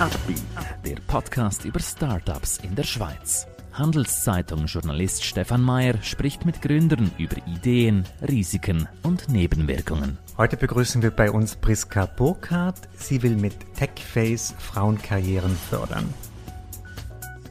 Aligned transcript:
Upbeat, 0.00 0.42
der 0.86 0.96
Podcast 1.08 1.64
über 1.64 1.80
Startups 1.80 2.58
in 2.58 2.76
der 2.76 2.84
Schweiz. 2.84 3.48
Handelszeitung-Journalist 3.72 5.24
Stefan 5.24 5.60
Mayer 5.60 6.00
spricht 6.02 6.46
mit 6.46 6.62
Gründern 6.62 7.10
über 7.18 7.34
Ideen, 7.48 8.04
Risiken 8.22 8.86
und 9.02 9.28
Nebenwirkungen. 9.28 10.16
Heute 10.36 10.56
begrüßen 10.56 11.02
wir 11.02 11.10
bei 11.10 11.32
uns 11.32 11.56
Priska 11.56 12.06
Burkhardt. 12.06 12.88
Sie 12.96 13.24
will 13.24 13.34
mit 13.34 13.56
TechFace 13.74 14.54
Frauenkarrieren 14.58 15.56
fördern. 15.68 16.14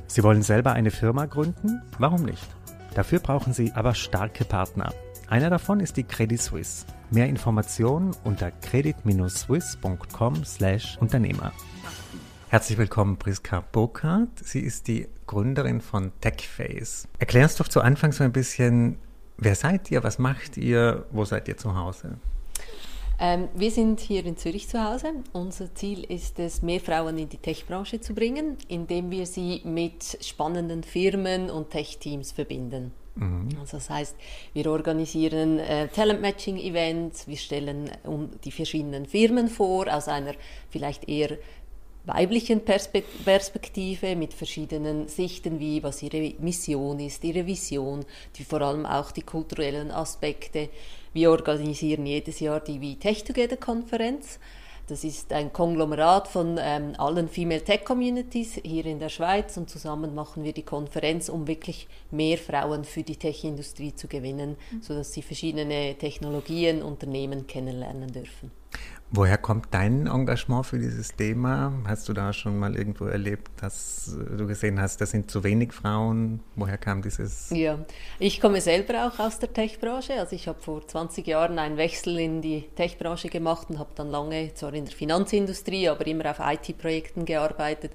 Sie 0.08 0.24
wollen 0.24 0.42
selber 0.42 0.72
eine 0.72 0.92
Firma 0.92 1.26
gründen? 1.26 1.82
Warum 2.00 2.24
nicht? 2.24 2.48
Dafür 2.96 3.20
brauchen 3.20 3.52
Sie 3.52 3.74
aber 3.74 3.94
starke 3.94 4.46
Partner. 4.46 4.94
Einer 5.28 5.50
davon 5.50 5.82
ist 5.82 5.98
die 5.98 6.06
Credit 6.06 6.42
Suisse. 6.42 6.86
Mehr 7.12 7.28
Informationen 7.28 8.16
unter 8.24 8.52
credit-swiss.com/Unternehmer. 8.52 11.52
Herzlich 12.50 12.78
willkommen, 12.78 13.18
Priska 13.18 13.62
Burkhardt. 13.74 14.40
Sie 14.42 14.62
ist 14.62 14.88
die 14.88 15.10
Gründerin 15.26 15.82
von 15.82 16.14
TechFace. 16.22 17.10
Erklär 17.20 17.44
uns 17.44 17.58
doch 17.58 17.68
zu 17.68 17.82
Anfang 17.82 18.14
so 18.14 18.24
ein 18.24 18.32
bisschen, 18.32 18.98
wer 19.38 19.54
seid 19.54 19.92
ihr, 19.92 20.02
was 20.02 20.18
macht 20.18 20.56
ihr, 20.56 21.06
wo 21.12 21.26
seid 21.26 21.50
ihr 21.50 21.58
zu 21.58 21.76
Hause? 21.76 22.20
Ähm, 23.20 23.50
wir 23.54 23.70
sind 23.70 24.00
hier 24.00 24.26
in 24.26 24.38
Zürich 24.38 24.70
zu 24.70 24.82
Hause. 24.82 25.12
Unser 25.34 25.76
Ziel 25.76 26.06
ist 26.06 26.40
es, 26.40 26.62
mehr 26.62 26.80
Frauen 26.80 27.18
in 27.18 27.28
die 27.28 27.38
Tech-Branche 27.38 28.00
zu 28.00 28.14
bringen, 28.14 28.58
indem 28.70 29.12
wir 29.12 29.26
sie 29.26 29.62
mit 29.66 30.18
spannenden 30.22 30.84
Firmen 30.84 31.50
und 31.50 31.72
Tech-Teams 31.72 32.32
verbinden. 32.32 32.94
Mhm. 33.18 33.50
Also 33.60 33.78
das 33.78 33.90
heißt, 33.90 34.16
wir 34.54 34.72
organisieren 34.72 35.60
äh, 35.60 35.88
Talent-Matching-Events, 35.90 37.28
wir 37.28 37.38
stellen 37.38 37.90
um 38.04 38.30
die 38.44 38.52
verschiedenen 38.52 39.06
Firmen 39.06 39.48
vor 39.48 39.94
aus 39.94 40.08
einer 40.08 40.34
vielleicht 40.70 41.10
eher 41.10 41.38
weiblichen 42.08 42.62
Perspektive 42.62 44.16
mit 44.16 44.34
verschiedenen 44.34 45.08
Sichten, 45.08 45.60
wie 45.60 45.84
was 45.84 46.02
ihre 46.02 46.34
Mission 46.40 47.00
ist, 47.00 47.24
ihre 47.24 47.46
Vision, 47.46 48.06
die 48.38 48.44
vor 48.44 48.62
allem 48.62 48.86
auch 48.86 49.12
die 49.12 49.22
kulturellen 49.22 49.92
Aspekte. 49.92 50.70
Wir 51.14 51.32
organisieren 51.32 52.06
jedes 52.06 52.40
Jahr 52.40 52.62
die 52.62 52.82
We 52.82 52.98
Tech 52.98 53.24
Together 53.24 53.58
Konferenz. 53.58 54.40
Das 54.88 55.04
ist 55.04 55.34
ein 55.34 55.52
Konglomerat 55.52 56.30
von 56.30 56.58
ähm, 56.62 56.94
allen 56.98 57.28
Female 57.28 57.62
Tech 57.62 57.84
Communities 57.84 58.62
hier 58.64 58.86
in 58.86 59.00
der 59.00 59.10
Schweiz 59.10 59.58
und 59.58 59.70
zusammen 59.70 60.16
machen 60.16 60.46
wir 60.46 60.54
die 60.54 60.64
Konferenz, 60.64 61.28
um 61.28 61.46
wirklich 61.46 61.90
mehr 62.10 62.38
Frauen 62.38 62.86
für 62.86 63.04
die 63.04 63.18
Tech-Industrie 63.18 63.94
zu 63.94 64.08
gewinnen, 64.08 64.56
mhm. 64.72 64.82
sodass 64.82 65.12
sie 65.12 65.22
verschiedene 65.22 65.96
Technologien, 65.96 66.82
Unternehmen 66.82 67.48
kennenlernen 67.48 68.14
dürfen. 68.14 68.50
Woher 69.10 69.38
kommt 69.38 69.68
dein 69.72 70.06
Engagement 70.08 70.66
für 70.66 70.80
dieses 70.80 71.16
Thema? 71.16 71.72
Hast 71.88 72.10
du 72.10 72.14
da 72.14 72.34
schon 72.34 72.60
mal 72.60 72.76
irgendwo 72.76 73.06
erlebt, 73.06 73.50
dass 73.62 74.18
du 74.38 74.46
gesehen 74.48 74.82
hast, 74.82 75.00
das 75.00 75.12
sind 75.12 75.32
zu 75.32 75.46
wenig 75.46 75.72
Frauen? 75.72 76.42
Woher 76.58 76.78
kam 76.78 77.02
dieses? 77.02 77.50
Ja, 77.52 77.80
ich 78.20 78.42
komme 78.42 78.60
selber 78.60 79.08
auch 79.08 79.18
aus 79.20 79.40
der 79.40 79.54
Tech-Branche. 79.54 80.20
Also 80.20 80.36
ich 80.36 80.50
habe 80.50 80.60
vor 80.60 80.86
20 80.86 81.26
Jahren 81.26 81.58
einen 81.58 81.78
Wechsel 81.78 82.20
in 82.20 82.42
die 82.42 82.64
Tech-Branche 82.76 83.30
gemacht 83.30 83.70
und 83.70 83.80
habe 83.80 83.92
dann 83.96 84.10
lange 84.10 84.54
zwar 84.56 84.74
in 84.74 84.84
der 84.84 84.94
Finanzindustrie, 84.94 85.88
aber 85.88 86.06
immer 86.06 86.30
auf 86.30 86.40
IT-Projekten 86.42 87.24
gearbeitet. 87.24 87.94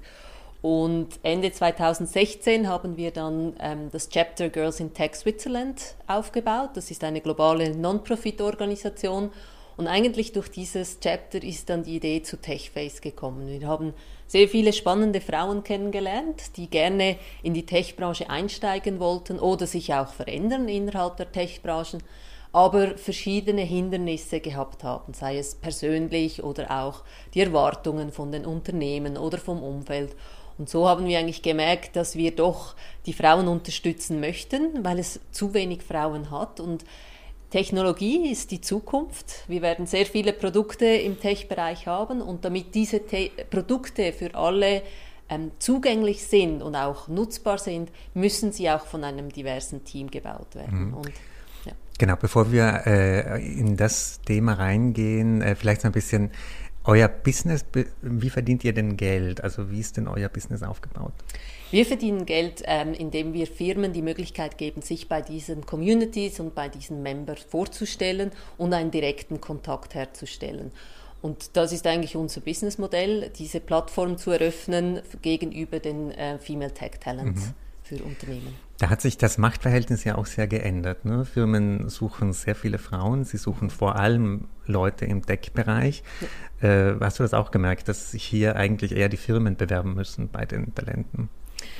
Und 0.63 1.19
Ende 1.21 1.51
2016 1.51 2.67
haben 2.67 2.97
wir 2.97 3.11
dann 3.11 3.53
ähm, 3.59 3.89
das 3.91 4.09
Chapter 4.09 4.49
Girls 4.49 4.79
in 4.79 4.95
Tech 4.95 5.13
Switzerland 5.13 5.93
aufgebaut. 6.07 6.71
Das 6.73 6.89
ist 6.89 7.03
eine 7.03 7.21
globale 7.21 7.75
Non-Profit-Organisation 7.75 9.29
und 9.77 9.87
eigentlich 9.87 10.31
durch 10.31 10.49
dieses 10.49 10.99
Chapter 10.99 11.41
ist 11.43 11.69
dann 11.69 11.83
die 11.83 11.95
Idee 11.95 12.21
zu 12.21 12.37
TechFace 12.37 13.01
gekommen. 13.01 13.47
Wir 13.47 13.67
haben 13.67 13.93
sehr 14.27 14.47
viele 14.47 14.73
spannende 14.73 15.21
Frauen 15.21 15.63
kennengelernt, 15.63 16.57
die 16.57 16.69
gerne 16.69 17.17
in 17.41 17.53
die 17.53 17.65
Tech-Branche 17.65 18.29
einsteigen 18.29 18.99
wollten 18.99 19.39
oder 19.39 19.67
sich 19.67 19.93
auch 19.93 20.13
verändern 20.13 20.67
innerhalb 20.67 21.17
der 21.17 21.31
Tech-Branchen, 21.31 22.03
aber 22.51 22.97
verschiedene 22.97 23.61
Hindernisse 23.61 24.39
gehabt 24.39 24.83
haben, 24.83 25.13
sei 25.13 25.37
es 25.37 25.55
persönlich 25.55 26.43
oder 26.43 26.69
auch 26.83 27.03
die 27.33 27.41
Erwartungen 27.41 28.11
von 28.11 28.31
den 28.31 28.45
Unternehmen 28.45 29.17
oder 29.17 29.39
vom 29.39 29.63
Umfeld. 29.63 30.15
Und 30.59 30.69
so 30.69 30.87
haben 30.87 31.07
wir 31.07 31.17
eigentlich 31.17 31.41
gemerkt, 31.41 31.95
dass 31.95 32.15
wir 32.15 32.31
doch 32.35 32.75
die 33.07 33.13
Frauen 33.13 33.47
unterstützen 33.47 34.19
möchten, 34.19 34.83
weil 34.85 34.99
es 34.99 35.19
zu 35.31 35.55
wenig 35.55 35.81
Frauen 35.81 36.29
hat 36.29 36.59
und 36.59 36.85
Technologie 37.53 38.31
ist 38.31 38.49
die 38.49 38.61
Zukunft. 38.61 39.47
Wir 39.47 39.61
werden 39.61 39.85
sehr 39.85 40.07
viele 40.07 40.33
Produkte 40.33 40.87
im 40.87 41.19
Tech-Bereich 41.19 41.85
haben 41.85 42.19
und 42.19 42.43
damit 42.45 42.73
diese 42.73 43.05
Te 43.05 43.29
Produkte 43.51 44.11
für 44.11 44.33
alle 44.33 44.81
ähm, 45.29 45.51
zugänglich 45.59 46.23
sind 46.25 46.63
und 46.63 46.75
auch 46.75 47.07
nutzbar 47.09 47.59
sind, 47.59 47.91
müssen 48.15 48.51
sie 48.51 48.71
auch 48.71 48.87
von 48.87 49.03
einem 49.03 49.29
diversen 49.29 49.83
Team 49.83 50.09
gebaut 50.09 50.55
werden. 50.55 50.87
Mhm. 50.87 50.93
Und, 50.95 51.11
ja. 51.65 51.73
Genau, 51.99 52.15
bevor 52.15 52.51
wir 52.51 52.87
äh, 52.87 53.45
in 53.45 53.77
das 53.77 54.19
Thema 54.25 54.53
reingehen, 54.53 55.43
äh, 55.43 55.53
vielleicht 55.53 55.81
so 55.81 55.89
ein 55.89 55.91
bisschen 55.91 56.31
euer 56.85 57.07
Business, 57.07 57.63
wie 58.01 58.31
verdient 58.31 58.63
ihr 58.63 58.73
denn 58.73 58.97
Geld? 58.97 59.43
Also 59.43 59.69
wie 59.69 59.79
ist 59.79 59.97
denn 59.97 60.07
euer 60.07 60.29
Business 60.29 60.63
aufgebaut? 60.63 61.13
Wir 61.73 61.87
verdienen 61.87 62.27
Geld, 62.27 62.61
ähm, 62.67 62.93
indem 62.93 63.33
wir 63.33 63.47
Firmen 63.47 63.93
die 63.93 64.03
Möglichkeit 64.03 64.59
geben, 64.59 64.83
sich 64.83 65.09
bei 65.09 65.23
diesen 65.23 65.65
Communities 65.65 66.39
und 66.39 66.53
bei 66.53 66.69
diesen 66.69 67.01
Members 67.01 67.41
vorzustellen 67.41 68.29
und 68.59 68.75
einen 68.75 68.91
direkten 68.91 69.41
Kontakt 69.41 69.95
herzustellen. 69.95 70.69
Und 71.23 71.57
das 71.57 71.71
ist 71.71 71.87
eigentlich 71.87 72.15
unser 72.15 72.41
Businessmodell, 72.41 73.31
diese 73.35 73.59
Plattform 73.59 74.19
zu 74.19 74.29
eröffnen 74.29 75.01
gegenüber 75.23 75.79
den 75.79 76.11
äh, 76.11 76.37
Female 76.37 76.75
Tech 76.75 76.99
Talents 76.99 77.41
mhm. 77.41 77.53
für 77.81 78.03
Unternehmen. 78.03 78.53
Da 78.77 78.91
hat 78.91 79.01
sich 79.01 79.17
das 79.17 79.39
Machtverhältnis 79.39 80.03
ja 80.03 80.13
auch 80.13 80.27
sehr 80.27 80.45
geändert. 80.45 81.05
Ne? 81.05 81.25
Firmen 81.25 81.89
suchen 81.89 82.33
sehr 82.33 82.53
viele 82.53 82.77
Frauen, 82.77 83.23
sie 83.23 83.37
suchen 83.37 83.71
vor 83.71 83.95
allem 83.95 84.47
Leute 84.67 85.05
im 85.05 85.25
Tech-Bereich. 85.25 86.03
Ja. 86.61 86.91
Äh, 86.91 86.99
hast 86.99 87.17
du 87.17 87.23
das 87.23 87.33
auch 87.33 87.49
gemerkt, 87.49 87.87
dass 87.87 88.11
sich 88.11 88.23
hier 88.23 88.57
eigentlich 88.57 88.91
eher 88.91 89.09
die 89.09 89.17
Firmen 89.17 89.57
bewerben 89.57 89.95
müssen 89.95 90.29
bei 90.29 90.45
den 90.45 90.75
Talenten? 90.75 91.29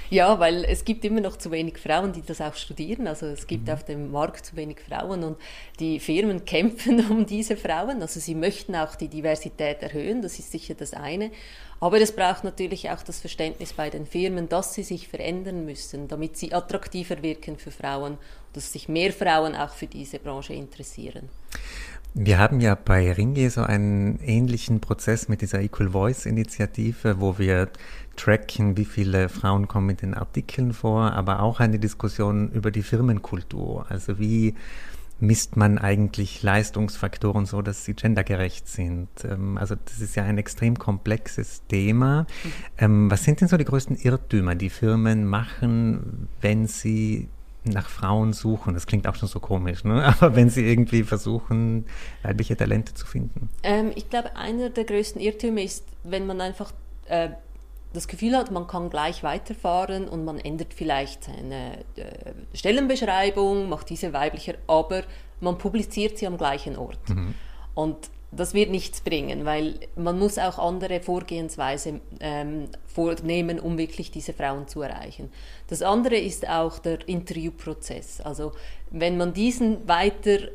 Ja, 0.09 0.39
weil 0.39 0.63
es 0.65 0.85
gibt 0.85 1.03
immer 1.05 1.21
noch 1.21 1.37
zu 1.37 1.51
wenig 1.51 1.77
Frauen, 1.77 2.13
die 2.13 2.21
das 2.21 2.41
auch 2.41 2.55
studieren. 2.55 3.07
Also 3.07 3.25
es 3.27 3.47
gibt 3.47 3.67
mhm. 3.67 3.73
auf 3.73 3.83
dem 3.83 4.11
Markt 4.11 4.45
zu 4.45 4.55
wenig 4.55 4.77
Frauen 4.79 5.23
und 5.23 5.37
die 5.79 5.99
Firmen 5.99 6.45
kämpfen 6.45 7.09
um 7.09 7.25
diese 7.25 7.57
Frauen. 7.57 8.01
Also 8.01 8.19
sie 8.19 8.35
möchten 8.35 8.75
auch 8.75 8.95
die 8.95 9.07
Diversität 9.07 9.81
erhöhen, 9.81 10.21
das 10.21 10.39
ist 10.39 10.51
sicher 10.51 10.75
das 10.75 10.93
eine. 10.93 11.31
Aber 11.79 11.99
es 11.99 12.15
braucht 12.15 12.45
natürlich 12.45 12.89
auch 12.91 13.03
das 13.03 13.19
Verständnis 13.19 13.73
bei 13.73 13.89
den 13.89 14.05
Firmen, 14.05 14.47
dass 14.47 14.73
sie 14.73 14.83
sich 14.83 15.09
verändern 15.09 15.65
müssen, 15.65 16.07
damit 16.07 16.37
sie 16.37 16.53
attraktiver 16.53 17.21
wirken 17.21 17.57
für 17.57 17.71
Frauen, 17.71 18.17
dass 18.53 18.71
sich 18.71 18.87
mehr 18.87 19.11
Frauen 19.11 19.53
auch 19.53 19.73
für 19.73 19.87
diese 19.87 20.19
Branche 20.19 20.53
interessieren. 20.53 21.27
Wir 22.15 22.37
haben 22.37 22.59
ja 22.61 22.75
bei 22.75 23.11
Ringe 23.11 23.49
so 23.49 23.63
einen 23.63 24.19
ähnlichen 24.19 24.79
Prozess 24.81 25.29
mit 25.29 25.41
dieser 25.41 25.61
Equal 25.61 25.89
Voice 25.89 26.27
Initiative, 26.27 27.19
wo 27.19 27.39
wir 27.39 27.69
tracken, 28.15 28.77
wie 28.77 28.85
viele 28.85 29.29
Frauen 29.29 29.67
kommen 29.67 29.89
in 29.91 29.97
den 29.97 30.13
Artikeln 30.13 30.73
vor, 30.73 31.13
aber 31.13 31.41
auch 31.41 31.59
eine 31.59 31.79
Diskussion 31.79 32.51
über 32.51 32.69
die 32.69 32.83
Firmenkultur. 32.83 33.87
Also 33.89 34.19
wie 34.19 34.53
misst 35.19 35.57
man 35.57 35.79
eigentlich 35.79 36.43
Leistungsfaktoren 36.43 37.47
so, 37.47 37.63
dass 37.63 37.85
sie 37.85 37.95
gendergerecht 37.95 38.67
sind? 38.67 39.07
Ähm, 39.23 39.57
also 39.57 39.75
das 39.75 39.99
ist 39.99 40.15
ja 40.15 40.23
ein 40.23 40.37
extrem 40.37 40.77
komplexes 40.77 41.63
Thema. 41.67 42.27
Mhm. 42.79 43.09
Was 43.09 43.23
sind 43.23 43.41
denn 43.41 43.47
so 43.47 43.57
die 43.57 43.65
größten 43.65 43.95
Irrtümer, 43.95 44.53
die 44.53 44.69
Firmen 44.69 45.25
machen, 45.25 46.27
wenn 46.41 46.67
sie 46.67 47.29
nach 47.65 47.87
Frauen 47.87 48.33
suchen. 48.33 48.73
Das 48.73 48.87
klingt 48.87 49.07
auch 49.07 49.15
schon 49.15 49.29
so 49.29 49.39
komisch, 49.39 49.83
ne? 49.83 50.03
aber 50.19 50.35
wenn 50.35 50.49
sie 50.49 50.65
irgendwie 50.65 51.03
versuchen, 51.03 51.85
weibliche 52.21 52.57
Talente 52.57 52.93
zu 52.93 53.05
finden. 53.05 53.49
Ähm, 53.63 53.91
ich 53.95 54.09
glaube, 54.09 54.35
einer 54.35 54.69
der 54.69 54.83
größten 54.83 55.21
Irrtümer 55.21 55.61
ist, 55.61 55.85
wenn 56.03 56.25
man 56.27 56.41
einfach 56.41 56.71
äh, 57.05 57.29
das 57.93 58.07
Gefühl 58.07 58.35
hat, 58.35 58.51
man 58.51 58.67
kann 58.67 58.89
gleich 58.89 59.23
weiterfahren 59.23 60.07
und 60.07 60.25
man 60.25 60.39
ändert 60.39 60.73
vielleicht 60.73 61.25
seine 61.25 61.77
äh, 61.95 62.33
Stellenbeschreibung, 62.53 63.69
macht 63.69 63.89
diese 63.89 64.13
weiblicher, 64.13 64.55
aber 64.67 65.03
man 65.39 65.57
publiziert 65.57 66.17
sie 66.17 66.27
am 66.27 66.37
gleichen 66.37 66.75
Ort. 66.75 67.09
Mhm. 67.09 67.35
Und 67.75 67.97
das 68.35 68.53
wird 68.53 68.69
nichts 68.69 69.01
bringen, 69.01 69.45
weil 69.45 69.75
man 69.95 70.17
muss 70.17 70.37
auch 70.37 70.57
andere 70.59 70.99
Vorgehensweise 70.99 72.01
ähm, 72.19 72.69
vornehmen, 72.87 73.59
um 73.59 73.77
wirklich 73.77 74.11
diese 74.11 74.33
Frauen 74.33 74.67
zu 74.67 74.81
erreichen. 74.81 75.31
Das 75.67 75.81
andere 75.81 76.17
ist 76.17 76.47
auch 76.47 76.79
der 76.79 77.07
Interviewprozess. 77.07 78.21
Also 78.21 78.51
wenn 78.91 79.17
man 79.17 79.33
diesen 79.33 79.87
weiter 79.87 80.49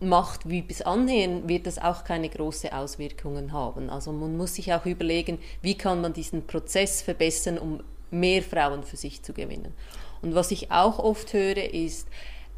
macht 0.00 0.48
wie 0.48 0.62
bis 0.62 0.82
anhin, 0.82 1.48
wird 1.48 1.66
das 1.66 1.78
auch 1.78 2.04
keine 2.04 2.28
großen 2.28 2.70
Auswirkungen 2.72 3.52
haben. 3.52 3.90
Also 3.90 4.12
man 4.12 4.36
muss 4.36 4.54
sich 4.54 4.72
auch 4.72 4.86
überlegen, 4.86 5.38
wie 5.62 5.76
kann 5.76 6.00
man 6.00 6.12
diesen 6.12 6.46
Prozess 6.46 7.02
verbessern, 7.02 7.58
um 7.58 7.80
mehr 8.10 8.42
Frauen 8.42 8.84
für 8.84 8.96
sich 8.96 9.22
zu 9.22 9.32
gewinnen. 9.32 9.74
Und 10.22 10.34
was 10.34 10.50
ich 10.50 10.70
auch 10.70 10.98
oft 10.98 11.32
höre, 11.32 11.72
ist, 11.72 12.08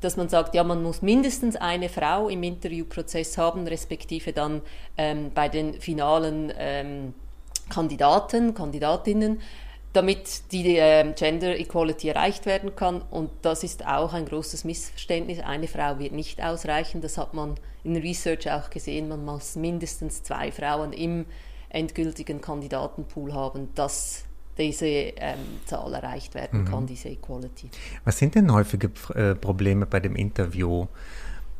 dass 0.00 0.17
man 0.17 0.29
sagt, 0.29 0.55
ja, 0.55 0.64
man 0.64 0.82
muss 0.82 1.02
mindestens 1.02 1.56
eine 1.56 1.88
Frau 1.88 2.29
im 2.29 2.43
Interviewprozess 2.43 3.37
haben, 3.38 3.67
respektive 3.67 4.32
dann 4.32 4.62
ähm, 4.97 5.31
bei 5.35 5.49
den 5.49 5.75
finalen 5.75 6.52
ähm, 6.56 7.14
Kandidaten, 7.69 8.55
Kandidatinnen, 8.55 9.41
damit 9.93 10.52
die 10.52 10.76
äh, 10.76 11.12
Gender 11.14 11.58
Equality 11.58 12.08
erreicht 12.08 12.47
werden 12.47 12.76
kann. 12.76 13.02
Und 13.11 13.31
das 13.43 13.64
ist 13.64 13.87
auch 13.87 14.12
ein 14.12 14.26
großes 14.26 14.64
Missverständnis. 14.64 15.41
Eine 15.41 15.69
Frau 15.69 15.99
wird 15.99 16.12
nicht 16.12 16.43
ausreichen. 16.43 17.00
Das 17.00 17.19
hat 17.19 17.35
man 17.35 17.56
in 17.82 17.96
Research 17.96 18.50
auch 18.50 18.70
gesehen. 18.70 19.08
Man 19.08 19.25
muss 19.25 19.56
mindestens 19.56 20.23
zwei 20.23 20.53
Frauen 20.53 20.93
im 20.93 21.26
endgültigen 21.70 22.41
Kandidatenpool 22.41 23.32
haben, 23.32 23.75
dass 23.75 24.25
diese 24.58 24.87
ähm, 24.87 25.38
Zahl 25.64 25.94
erreicht 25.94 26.35
werden 26.35 26.64
kann, 26.64 26.82
mhm. 26.82 26.87
diese 26.87 27.08
Equality. 27.08 27.70
Was 28.05 28.19
sind 28.19 28.35
denn 28.35 28.52
häufige 28.52 28.91
äh, 29.14 29.35
Probleme 29.35 29.87
bei 29.87 30.00
dem 30.00 30.17
Interview? 30.17 30.87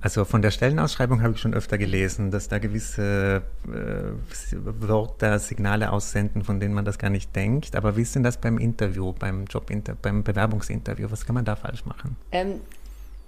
Also 0.03 0.25
von 0.25 0.41
der 0.41 0.51
Stellenausschreibung 0.51 1.23
habe 1.23 1.35
ich 1.35 1.41
schon 1.41 1.53
öfter 1.53 1.77
gelesen, 1.77 2.31
dass 2.31 2.49
da 2.49 2.59
gewisse 2.59 3.43
äh, 3.67 4.57
Wörter, 4.57 5.39
Signale 5.39 5.93
aussenden, 5.93 6.43
von 6.43 6.59
denen 6.59 6.73
man 6.73 6.87
das 6.87 6.99
gar 6.99 7.11
nicht 7.11 7.37
denkt. 7.37 7.77
Aber 7.77 7.97
wie 7.97 8.03
ist 8.03 8.15
denn 8.15 8.23
das 8.23 8.39
beim 8.39 8.57
Interview, 8.57 9.13
beim 9.13 9.45
Jobinter 9.45 9.95
beim 10.01 10.23
Bewerbungsinterview? 10.23 11.11
Was 11.11 11.27
kann 11.27 11.35
man 11.35 11.45
da 11.45 11.55
falsch 11.55 11.85
machen? 11.85 12.17
Ähm, 12.33 12.61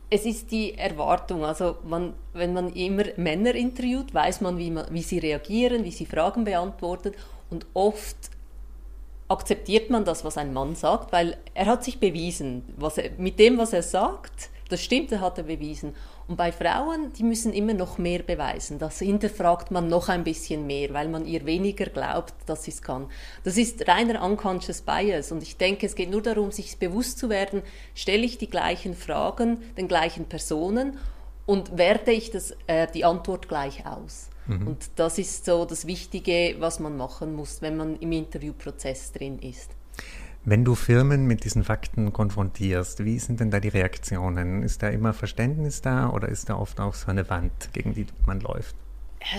es 0.09 0.25
ist 0.25 0.51
die 0.51 0.75
Erwartung. 0.79 1.45
Also 1.45 1.77
man, 1.87 2.15
wenn 2.33 2.55
man 2.55 2.73
immer 2.73 3.05
Männer 3.19 3.55
interviewt, 3.55 4.15
weiß 4.15 4.41
man 4.41 4.57
wie, 4.57 4.71
man, 4.71 4.87
wie 4.91 5.03
sie 5.03 5.19
reagieren, 5.19 5.85
wie 5.85 5.91
sie 5.91 6.07
Fragen 6.07 6.45
beantworten. 6.45 7.13
Und 7.51 7.67
oft 7.75 8.17
akzeptiert 9.33 9.91
man 9.91 10.05
das, 10.05 10.25
was 10.25 10.37
ein 10.37 10.53
Mann 10.53 10.75
sagt, 10.75 11.13
weil 11.13 11.37
er 11.55 11.67
hat 11.67 11.85
sich 11.85 11.99
bewiesen. 11.99 12.65
Was 12.77 12.99
er, 12.99 13.11
mit 13.19 13.39
dem, 13.39 13.59
was 13.59 13.73
er 13.73 13.83
sagt, 13.83 14.51
das 14.69 14.83
stimmt, 14.83 15.13
er 15.13 15.21
hat 15.21 15.39
er 15.39 15.45
bewiesen. 15.45 15.95
Und 16.29 16.37
bei 16.37 16.53
Frauen, 16.53 17.13
die 17.13 17.25
müssen 17.25 17.53
immer 17.53 17.75
noch 17.75 17.99
mehr 17.99 18.21
beweisen. 18.21 18.79
Das 18.79 19.01
hinterfragt 19.01 19.71
man 19.71 19.89
noch 19.89 20.09
ein 20.09 20.25
bisschen 20.25 20.67
mehr, 20.67 20.95
weil 20.95 21.09
man 21.09 21.27
ihr 21.27 21.45
weniger 21.45 21.87
glaubt, 21.87 22.35
dass 22.47 22.65
sie 22.65 22.71
es 22.71 22.81
kann. 22.81 23.09
Das 23.45 23.57
ist 23.57 23.87
reiner 23.89 24.23
unconscious 24.23 24.81
bias. 24.81 25.33
Und 25.33 25.43
ich 25.43 25.57
denke, 25.57 25.87
es 25.87 25.95
geht 25.95 26.11
nur 26.11 26.23
darum, 26.23 26.51
sich 26.53 26.79
bewusst 26.79 27.19
zu 27.19 27.29
werden, 27.29 27.63
stelle 27.95 28.25
ich 28.25 28.39
die 28.39 28.49
gleichen 28.49 28.95
Fragen 28.95 29.63
den 29.77 29.89
gleichen 29.89 30.27
Personen 30.27 30.99
und 31.45 31.77
werte 31.77 32.13
ich 32.13 32.31
das, 32.31 32.55
äh, 32.67 32.87
die 32.95 33.05
Antwort 33.05 33.49
gleich 33.49 33.85
aus. 33.85 34.31
Mhm. 34.47 34.67
Und 34.67 34.91
das 34.97 35.19
ist 35.19 35.45
so 35.45 35.65
das 35.65 35.87
Wichtige, 35.87 36.57
was 36.59 36.81
man 36.81 36.97
machen 36.97 37.35
muss, 37.35 37.63
wenn 37.63 37.77
man 37.77 37.97
im 37.97 38.13
Interviewprozess 38.13 39.13
drin 39.13 39.39
ist. 39.39 39.71
Wenn 40.45 40.65
du 40.65 40.75
Firmen 40.75 41.27
mit 41.27 41.45
diesen 41.45 41.63
Fakten 41.63 42.13
konfrontierst, 42.13 43.05
wie 43.05 43.19
sind 43.21 43.39
denn 43.39 43.53
da 43.53 43.61
die 43.61 43.69
Reaktionen? 43.69 44.65
Ist 44.65 44.83
da 44.83 44.89
immer 44.89 45.13
Verständnis 45.13 45.83
da 45.83 46.11
oder 46.11 46.29
ist 46.29 46.49
da 46.49 46.57
oft 46.57 46.81
auch 46.81 46.95
so 46.95 47.11
eine 47.11 47.31
Wand, 47.31 47.71
gegen 47.73 47.95
die 47.95 48.07
man 48.27 48.41
läuft? 48.41 48.75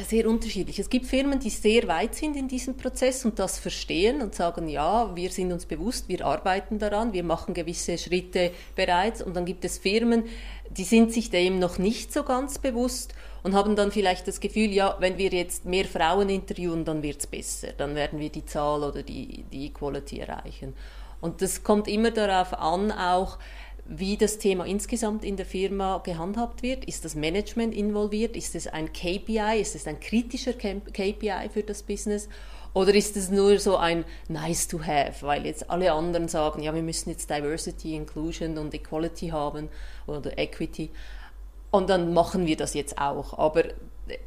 Sehr 0.07 0.27
unterschiedlich. 0.30 0.80
Es 0.80 0.89
gibt 0.89 1.06
Firmen, 1.06 1.39
die 1.39 1.50
sehr 1.50 1.88
weit 1.88 2.15
sind 2.15 2.35
in 2.35 2.47
diesem 2.47 2.77
Prozess 2.77 3.25
und 3.25 3.38
das 3.38 3.59
verstehen 3.59 4.21
und 4.21 4.33
sagen, 4.33 4.68
ja, 4.68 5.15
wir 5.15 5.30
sind 5.30 5.51
uns 5.51 5.65
bewusst, 5.65 6.07
wir 6.07 6.25
arbeiten 6.25 6.80
daran, 6.80 7.12
wir 7.13 7.24
machen 7.24 7.53
gewisse 7.53 7.97
Schritte 7.97 8.51
bereits. 8.75 9.21
Und 9.21 9.35
dann 9.35 9.45
gibt 9.45 9.65
es 9.65 9.77
Firmen, 9.77 10.24
die 10.69 10.85
sind 10.85 11.12
sich 11.12 11.30
dem 11.30 11.59
noch 11.59 11.77
nicht 11.77 12.13
so 12.13 12.24
ganz 12.24 12.59
bewusst 12.59 13.13
und 13.44 13.53
haben 13.53 13.75
dann 13.75 13.91
vielleicht 13.91 14.27
das 14.27 14.39
Gefühl, 14.39 14.71
ja, 14.71 14.95
wenn 15.00 15.18
wir 15.18 15.30
jetzt 15.30 15.65
mehr 15.65 15.86
Frauen 15.86 16.29
interviewen, 16.29 16.86
dann 16.86 17.03
wird 17.03 17.19
es 17.19 17.27
besser, 17.27 17.74
dann 17.77 17.94
werden 17.94 18.19
wir 18.19 18.29
die 18.29 18.45
Zahl 18.45 18.83
oder 18.83 19.03
die, 19.03 19.44
die 19.51 19.68
Equality 19.68 20.19
erreichen. 20.19 20.74
Und 21.19 21.41
das 21.41 21.63
kommt 21.63 21.88
immer 21.88 22.12
darauf 22.12 22.53
an, 22.53 22.91
auch 22.91 23.38
wie 23.85 24.18
das 24.18 24.38
Thema 24.38 24.65
insgesamt 24.65 25.25
in 25.25 25.35
der 25.35 25.45
Firma 25.45 25.97
gehandhabt 25.97 26.63
wird. 26.63 26.85
Ist 26.85 27.03
das 27.03 27.15
Management 27.15 27.75
involviert? 27.75 28.35
Ist 28.38 28.56
es 28.56 28.68
ein 28.68 28.94
KPI? 28.94 29.59
Ist 29.59 29.75
es 29.75 29.88
ein 29.88 30.00
kritischer 30.00 30.53
KPI 30.53 31.50
für 31.51 31.63
das 31.63 31.83
Business? 31.83 32.30
Oder 32.74 32.95
ist 32.95 33.15
es 33.18 33.30
nur 33.30 33.59
so 33.59 33.77
ein 33.77 34.03
nice 34.30 34.68
to 34.68 34.81
have, 34.83 35.25
weil 35.25 35.45
jetzt 35.45 35.69
alle 35.69 35.91
anderen 35.91 36.27
sagen, 36.27 36.63
ja, 36.63 36.74
wir 36.74 36.81
müssen 36.81 37.12
jetzt 37.12 37.30
Diversity, 37.30 37.95
Inclusion 37.95 38.57
und 38.57 38.74
Equality 38.74 39.27
haben 39.27 39.69
oder 40.07 40.38
Equity. 40.39 40.89
Und 41.69 41.89
dann 41.89 42.13
machen 42.13 42.47
wir 42.47 42.57
das 42.57 42.74
jetzt 42.74 42.97
auch. 42.97 43.38
Aber 43.38 43.63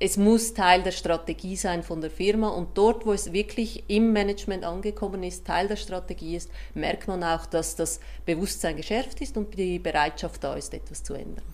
es 0.00 0.16
muss 0.16 0.54
Teil 0.54 0.82
der 0.82 0.92
Strategie 0.92 1.54
sein 1.56 1.82
von 1.82 2.00
der 2.00 2.10
Firma 2.10 2.48
und 2.48 2.78
dort, 2.78 3.04
wo 3.04 3.12
es 3.12 3.32
wirklich 3.32 3.84
im 3.88 4.12
Management 4.12 4.64
angekommen 4.64 5.22
ist, 5.22 5.46
Teil 5.46 5.68
der 5.68 5.76
Strategie 5.76 6.36
ist, 6.36 6.50
merkt 6.74 7.08
man 7.08 7.22
auch, 7.22 7.44
dass 7.44 7.76
das 7.76 8.00
Bewusstsein 8.24 8.76
geschärft 8.76 9.20
ist 9.20 9.36
und 9.36 9.56
die 9.56 9.78
Bereitschaft 9.78 10.42
da 10.42 10.54
ist, 10.54 10.72
etwas 10.72 11.02
zu 11.02 11.14
ändern. 11.14 11.44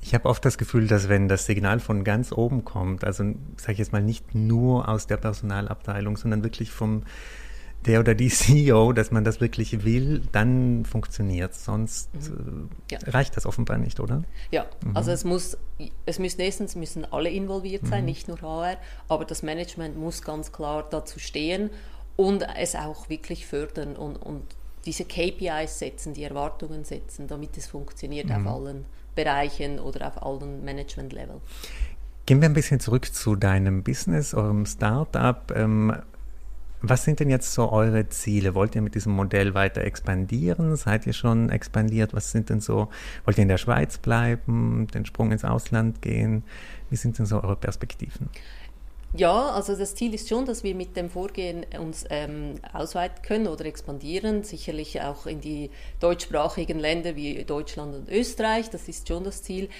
Ich 0.00 0.14
habe 0.14 0.28
oft 0.28 0.44
das 0.44 0.56
Gefühl, 0.56 0.86
dass 0.86 1.08
wenn 1.08 1.28
das 1.28 1.46
Signal 1.46 1.80
von 1.80 2.04
ganz 2.04 2.30
oben 2.30 2.64
kommt, 2.64 3.02
also 3.02 3.24
sage 3.56 3.72
ich 3.72 3.78
jetzt 3.78 3.92
mal 3.92 4.02
nicht 4.02 4.34
nur 4.34 4.88
aus 4.88 5.06
der 5.06 5.16
Personalabteilung, 5.16 6.16
sondern 6.16 6.44
wirklich 6.44 6.70
vom 6.70 7.02
der 7.86 8.00
oder 8.00 8.14
die 8.14 8.28
CEO, 8.30 8.92
dass 8.92 9.10
man 9.10 9.24
das 9.24 9.40
wirklich 9.40 9.84
will, 9.84 10.22
dann 10.32 10.84
funktioniert 10.84 11.52
es. 11.52 11.64
Sonst 11.64 12.14
mhm. 12.14 12.70
Äh, 12.90 12.94
ja. 12.94 12.98
reicht 13.06 13.36
das 13.36 13.46
offenbar 13.46 13.78
nicht, 13.78 14.00
oder? 14.00 14.24
Ja, 14.50 14.66
mhm. 14.84 14.96
also 14.96 15.10
es 15.10 15.24
muss, 15.24 15.56
es 16.06 16.18
müssen 16.18 16.40
erstens 16.40 16.76
müssen 16.76 17.04
alle 17.12 17.30
involviert 17.30 17.86
sein, 17.86 18.00
mhm. 18.00 18.06
nicht 18.06 18.28
nur 18.28 18.40
HR, 18.40 18.76
aber 19.08 19.24
das 19.24 19.42
Management 19.42 19.98
muss 19.98 20.22
ganz 20.22 20.52
klar 20.52 20.86
dazu 20.90 21.18
stehen 21.18 21.70
und 22.16 22.44
es 22.58 22.74
auch 22.74 23.08
wirklich 23.08 23.46
fördern 23.46 23.96
und, 23.96 24.16
und 24.16 24.42
diese 24.86 25.04
KPIs 25.04 25.78
setzen, 25.78 26.14
die 26.14 26.24
Erwartungen 26.24 26.84
setzen, 26.84 27.26
damit 27.26 27.56
es 27.56 27.66
funktioniert 27.66 28.30
auf 28.30 28.38
mhm. 28.38 28.48
allen 28.48 28.84
Bereichen 29.14 29.78
oder 29.78 30.08
auf 30.08 30.22
allen 30.22 30.64
Management-Level. 30.64 31.40
Gehen 32.26 32.40
wir 32.40 32.48
ein 32.48 32.54
bisschen 32.54 32.80
zurück 32.80 33.12
zu 33.12 33.36
deinem 33.36 33.82
Business, 33.82 34.34
eurem 34.34 34.66
Startup. 34.66 35.52
Was 36.86 37.02
sind 37.02 37.18
denn 37.18 37.30
jetzt 37.30 37.54
so 37.54 37.72
eure 37.72 38.10
Ziele? 38.10 38.54
Wollt 38.54 38.74
ihr 38.74 38.82
mit 38.82 38.94
diesem 38.94 39.14
Modell 39.14 39.54
weiter 39.54 39.80
expandieren? 39.80 40.76
Seid 40.76 41.06
ihr 41.06 41.14
schon 41.14 41.48
expandiert? 41.48 42.12
Was 42.12 42.30
sind 42.30 42.50
denn 42.50 42.60
so, 42.60 42.88
wollt 43.24 43.38
ihr 43.38 43.42
in 43.42 43.48
der 43.48 43.56
Schweiz 43.56 43.96
bleiben, 43.96 44.86
den 44.92 45.06
Sprung 45.06 45.32
ins 45.32 45.46
Ausland 45.46 46.02
gehen? 46.02 46.44
Wie 46.90 46.96
sind 46.96 47.18
denn 47.18 47.24
so 47.24 47.36
eure 47.42 47.56
Perspektiven? 47.56 48.28
Ja, 49.16 49.52
also 49.52 49.74
das 49.74 49.94
Ziel 49.94 50.12
ist 50.12 50.28
schon, 50.28 50.44
dass 50.44 50.62
wir 50.62 50.74
mit 50.74 50.94
dem 50.94 51.08
Vorgehen 51.08 51.64
uns 51.80 52.04
ähm, 52.10 52.56
ausweiten 52.74 53.22
können 53.22 53.46
oder 53.46 53.64
expandieren, 53.64 54.42
sicherlich 54.42 55.00
auch 55.00 55.24
in 55.24 55.40
die 55.40 55.70
deutschsprachigen 56.00 56.78
Länder 56.78 57.16
wie 57.16 57.44
Deutschland 57.44 57.94
und 57.94 58.10
Österreich, 58.10 58.68
das 58.68 58.88
ist 58.88 59.08
schon 59.08 59.24
das 59.24 59.42
Ziel 59.42 59.70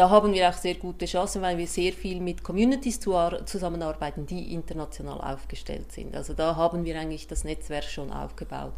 da 0.00 0.08
haben 0.08 0.32
wir 0.32 0.48
auch 0.48 0.54
sehr 0.54 0.76
gute 0.76 1.04
Chancen, 1.04 1.42
weil 1.42 1.58
wir 1.58 1.66
sehr 1.66 1.92
viel 1.92 2.22
mit 2.22 2.42
Communities 2.42 3.00
zusammenarbeiten, 3.00 4.24
die 4.24 4.54
international 4.54 5.20
aufgestellt 5.20 5.92
sind. 5.92 6.16
Also 6.16 6.32
da 6.32 6.56
haben 6.56 6.86
wir 6.86 6.98
eigentlich 6.98 7.26
das 7.26 7.44
Netzwerk 7.44 7.84
schon 7.84 8.10
aufgebaut. 8.10 8.72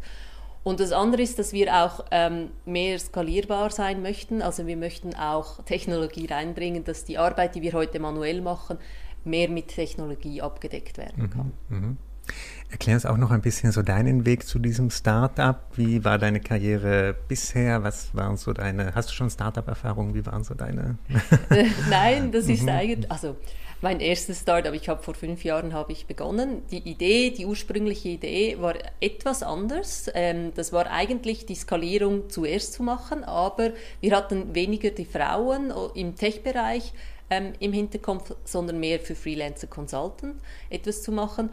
Und 0.65 0.81
das 0.81 0.91
andere 0.91 1.21
ist, 1.21 1.39
dass 1.39 1.53
wir 1.53 1.73
auch 1.73 2.03
ähm, 2.11 2.49
mehr 2.65 2.99
skalierbar 2.99 3.69
sein 3.69 4.01
möchten. 4.01 4.41
Also 4.41 4.67
wir 4.67 4.75
möchten 4.75 5.15
auch 5.15 5.63
Technologie 5.63 6.25
reinbringen, 6.25 6.83
dass 6.83 7.05
die 7.05 7.17
Arbeit, 7.17 7.55
die 7.55 7.61
wir 7.61 7.71
heute 7.71 8.01
manuell 8.01 8.41
machen, 8.41 8.77
mehr 9.23 9.47
mit 9.47 9.69
Technologie 9.69 10.41
abgedeckt 10.41 10.97
werden 10.97 11.29
kann. 11.29 11.53
Mhm, 11.69 11.77
mh. 11.77 11.95
Erklär 12.71 12.95
uns 12.95 13.05
auch 13.05 13.17
noch 13.17 13.29
ein 13.29 13.41
bisschen 13.41 13.71
so 13.71 13.83
deinen 13.83 14.25
Weg 14.25 14.47
zu 14.47 14.57
diesem 14.57 14.89
Startup. 14.89 15.61
Wie 15.75 16.03
war 16.03 16.17
deine 16.17 16.39
Karriere 16.39 17.15
bisher? 17.27 17.83
Was 17.83 18.15
waren 18.15 18.35
so 18.35 18.51
deine, 18.51 18.95
hast 18.95 19.11
du 19.11 19.13
schon 19.13 19.29
Startup-Erfahrungen? 19.29 20.15
Wie 20.15 20.25
waren 20.25 20.43
so 20.43 20.55
deine? 20.55 20.97
Nein, 21.89 22.31
das 22.31 22.47
ist 22.47 22.63
mhm. 22.63 22.69
eigentlich, 22.69 23.11
also 23.11 23.35
mein 23.83 23.99
erstes 23.99 24.39
Startup, 24.39 24.73
ich 24.73 24.87
habe 24.89 25.03
vor 25.03 25.13
fünf 25.13 25.43
Jahren 25.43 25.73
habe 25.73 25.91
ich 25.91 26.07
begonnen. 26.07 26.63
Die 26.71 26.77
Idee, 26.89 27.31
die 27.31 27.45
ursprüngliche 27.45 28.09
Idee 28.09 28.57
war 28.59 28.75
etwas 29.01 29.43
anders. 29.43 30.09
Ähm, 30.13 30.53
das 30.55 30.71
war 30.71 30.89
eigentlich 30.89 31.45
die 31.45 31.55
Skalierung 31.55 32.29
zuerst 32.29 32.73
zu 32.73 32.81
machen, 32.81 33.25
aber 33.25 33.71
wir 33.99 34.15
hatten 34.15 34.55
weniger 34.55 34.89
die 34.89 35.05
Frauen 35.05 35.73
im 35.95 36.15
Tech-Bereich 36.15 36.93
ähm, 37.29 37.53
im 37.59 37.73
Hinterkopf, 37.73 38.33
sondern 38.45 38.79
mehr 38.79 38.99
für 38.99 39.15
Freelancer 39.15 39.67
Consultant 39.67 40.35
etwas 40.69 41.03
zu 41.03 41.11
machen. 41.11 41.49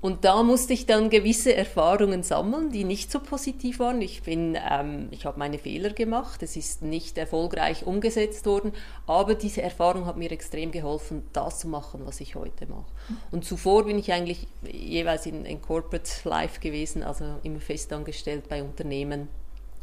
Und 0.00 0.24
da 0.24 0.42
musste 0.42 0.72
ich 0.72 0.86
dann 0.86 1.10
gewisse 1.10 1.54
Erfahrungen 1.54 2.22
sammeln, 2.22 2.70
die 2.70 2.84
nicht 2.84 3.12
so 3.12 3.20
positiv 3.20 3.80
waren. 3.80 4.00
Ich 4.00 4.22
bin, 4.22 4.56
ähm, 4.70 5.08
ich 5.10 5.26
habe 5.26 5.38
meine 5.38 5.58
Fehler 5.58 5.90
gemacht. 5.90 6.42
Es 6.42 6.56
ist 6.56 6.82
nicht 6.82 7.18
erfolgreich 7.18 7.86
umgesetzt 7.86 8.46
worden, 8.46 8.72
aber 9.06 9.34
diese 9.34 9.60
Erfahrung 9.60 10.06
hat 10.06 10.16
mir 10.16 10.32
extrem 10.32 10.70
geholfen, 10.70 11.24
das 11.32 11.58
zu 11.58 11.68
machen, 11.68 12.00
was 12.04 12.20
ich 12.20 12.34
heute 12.34 12.66
mache. 12.66 12.86
Und 13.30 13.44
zuvor 13.44 13.84
bin 13.84 13.98
ich 13.98 14.12
eigentlich 14.12 14.46
jeweils 14.62 15.26
in, 15.26 15.44
in 15.44 15.60
Corporate 15.60 16.10
Life 16.24 16.60
gewesen, 16.60 17.02
also 17.02 17.24
immer 17.42 17.60
festangestellt 17.60 18.48
bei 18.48 18.62
Unternehmen 18.62 19.28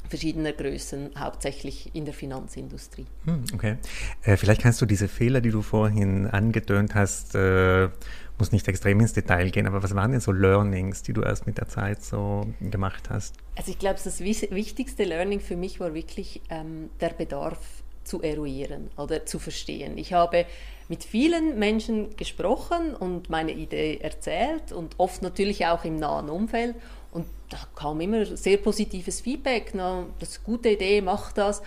verschiedener 0.07 0.53
Größen, 0.53 1.11
hauptsächlich 1.17 1.91
in 1.93 2.05
der 2.05 2.13
Finanzindustrie. 2.13 3.05
Hm, 3.25 3.43
okay. 3.53 3.77
Äh, 4.23 4.37
vielleicht 4.37 4.61
kannst 4.61 4.81
du 4.81 4.85
diese 4.85 5.07
Fehler, 5.07 5.41
die 5.41 5.51
du 5.51 5.61
vorhin 5.61 6.27
angedönt 6.27 6.95
hast, 6.95 7.35
äh, 7.35 7.89
muss 8.37 8.51
nicht 8.51 8.67
extrem 8.67 8.99
ins 8.99 9.13
Detail 9.13 9.49
gehen, 9.49 9.65
aber 9.65 9.81
was 9.81 9.95
waren 9.95 10.11
denn 10.11 10.21
so 10.21 10.31
Learnings, 10.31 11.01
die 11.01 11.13
du 11.13 11.21
erst 11.21 11.47
mit 11.47 11.57
der 11.57 11.67
Zeit 11.67 12.03
so 12.03 12.47
gemacht 12.59 13.09
hast? 13.09 13.35
Also 13.55 13.71
ich 13.71 13.79
glaube, 13.79 13.99
das 14.03 14.19
wichtigste 14.19 15.03
Learning 15.03 15.39
für 15.39 15.55
mich 15.55 15.79
war 15.79 15.93
wirklich 15.93 16.41
ähm, 16.49 16.89
der 17.01 17.09
Bedarf 17.09 17.57
zu 18.03 18.21
eruieren 18.21 18.89
oder 18.97 19.25
zu 19.25 19.37
verstehen. 19.37 19.97
Ich 19.97 20.13
habe 20.13 20.45
mit 20.87 21.03
vielen 21.03 21.59
Menschen 21.59 22.15
gesprochen 22.15 22.95
und 22.95 23.29
meine 23.29 23.51
Idee 23.51 23.97
erzählt 23.97 24.71
und 24.71 24.95
oft 24.97 25.21
natürlich 25.21 25.65
auch 25.65 25.83
im 25.83 25.97
nahen 25.97 26.29
Umfeld. 26.29 26.75
Und 27.11 27.25
da 27.49 27.57
kam 27.75 28.01
immer 28.01 28.25
sehr 28.25 28.57
positives 28.57 29.21
Feedback. 29.21 29.71
Na, 29.73 30.05
das 30.19 30.29
ist 30.29 30.37
eine 30.37 30.45
gute 30.45 30.69
Idee, 30.69 31.01
mach 31.01 31.31
das. 31.31 31.61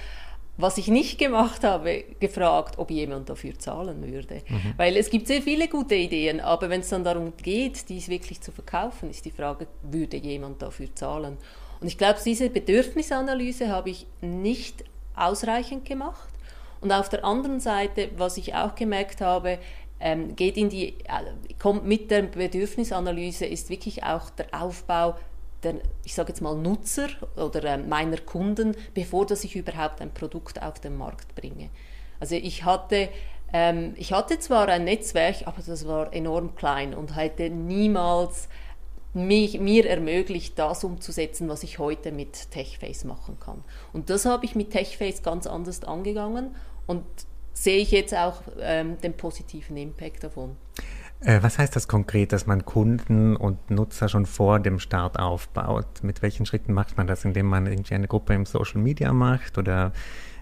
Was 0.56 0.76
ich 0.76 0.88
nicht 0.88 1.18
gemacht 1.18 1.64
habe, 1.64 2.04
gefragt, 2.20 2.78
ob 2.78 2.90
jemand 2.90 3.30
dafür 3.30 3.59
zahlen 3.59 4.06
würde. 4.12 4.42
Mhm. 4.47 4.75
Weil 4.76 4.97
es 4.97 5.09
gibt 5.09 5.26
sehr 5.26 5.40
viele 5.40 5.68
gute 5.68 5.94
Ideen, 5.94 6.40
aber 6.40 6.68
wenn 6.68 6.80
es 6.80 6.90
dann 6.90 7.02
darum 7.02 7.32
geht, 7.42 7.88
dies 7.88 8.09
wirklich 8.09 8.42
zu 8.42 8.52
verkaufen, 8.52 9.09
ist 9.09 9.25
die 9.25 9.30
Frage, 9.30 9.68
würde 9.82 10.18
jemand 10.18 10.61
dafür 10.61 10.94
zahlen? 10.94 11.38
Und 11.80 11.87
ich 11.87 11.97
glaube, 11.97 12.18
diese 12.23 12.50
Bedürfnisanalyse 12.50 13.68
habe 13.68 13.88
ich 13.88 14.06
nicht 14.20 14.85
ausreichend 15.16 15.87
gemacht. 15.87 16.28
Und 16.82 16.92
auf 16.92 17.09
der 17.09 17.25
anderen 17.25 17.61
Seite, 17.61 18.11
was 18.16 18.37
ich 18.37 18.54
auch 18.54 18.75
gemerkt 18.75 19.20
habe, 19.23 19.59
ähm, 20.00 20.35
geht 20.35 20.56
in 20.56 20.68
die, 20.70 20.88
äh, 21.04 21.54
kommt 21.59 21.87
mit 21.87 22.11
der 22.11 22.23
Bedürfnisanalyse, 22.23 23.44
ist 23.47 23.68
wirklich 23.68 24.02
auch 24.02 24.30
der 24.30 24.47
Aufbau 24.52 25.16
der, 25.62 25.76
ich 26.05 26.14
sage 26.14 26.31
jetzt 26.31 26.40
mal, 26.40 26.57
Nutzer 26.57 27.09
oder 27.37 27.64
äh, 27.64 27.79
meiner 27.79 28.19
Kunden, 28.19 28.76
bevor 28.95 29.26
dass 29.26 29.45
ich 29.45 29.57
überhaupt 29.57 30.00
ein 30.00 30.12
Produkt 30.12 30.62
auf 30.62 30.81
den 30.81 30.97
Markt 30.97 31.35
bringe. 31.35 31.71
Also 32.19 32.35
ich 32.35 32.64
hatte, 32.64 33.09
ähm, 33.52 33.95
ich 33.97 34.12
hatte 34.12 34.38
zwar 34.38 34.69
ein 34.69 34.85
Netzwerk, 34.85 35.47
aber 35.47 35.62
das 35.64 35.87
war 35.87 36.12
enorm 36.12 36.55
klein 36.55 36.95
und 36.95 37.17
hätte 37.17 37.50
niemals 37.50 38.49
mich, 39.12 39.59
mir 39.59 39.88
ermöglicht, 39.88 40.59
das 40.59 40.85
umzusetzen, 40.85 41.49
was 41.49 41.62
ich 41.62 41.79
heute 41.79 42.12
mit 42.12 42.50
TechFace 42.50 43.05
machen 43.05 43.38
kann. 43.40 43.64
Und 43.93 44.11
das 44.11 44.25
habe 44.25 44.45
ich 44.45 44.55
mit 44.55 44.71
TechFace 44.71 45.23
ganz 45.23 45.47
anders 45.47 45.83
angegangen 45.83 46.55
und 46.87 47.05
sehe 47.52 47.79
ich 47.79 47.90
jetzt 47.90 48.14
auch 48.14 48.43
ähm, 48.61 48.99
den 49.00 49.14
positiven 49.17 49.76
Impact 49.76 50.25
davon. 50.25 50.57
Äh, 51.22 51.42
was 51.42 51.58
heißt 51.58 51.76
das 51.76 51.86
konkret, 51.86 52.32
dass 52.32 52.46
man 52.46 52.64
Kunden 52.64 53.36
und 53.36 53.70
Nutzer 53.70 54.08
schon 54.08 54.24
vor 54.26 54.58
dem 54.58 54.78
Start 54.78 55.18
aufbaut? 55.18 56.02
Mit 56.02 56.22
welchen 56.22 56.46
Schritten 56.46 56.72
macht 56.72 56.96
man 56.96 57.06
das, 57.06 57.24
indem 57.24 57.46
man 57.46 57.66
irgendwie 57.66 57.94
eine 57.94 58.08
Gruppe 58.08 58.34
im 58.34 58.46
Social 58.46 58.80
Media 58.80 59.12
macht 59.12 59.58
oder 59.58 59.92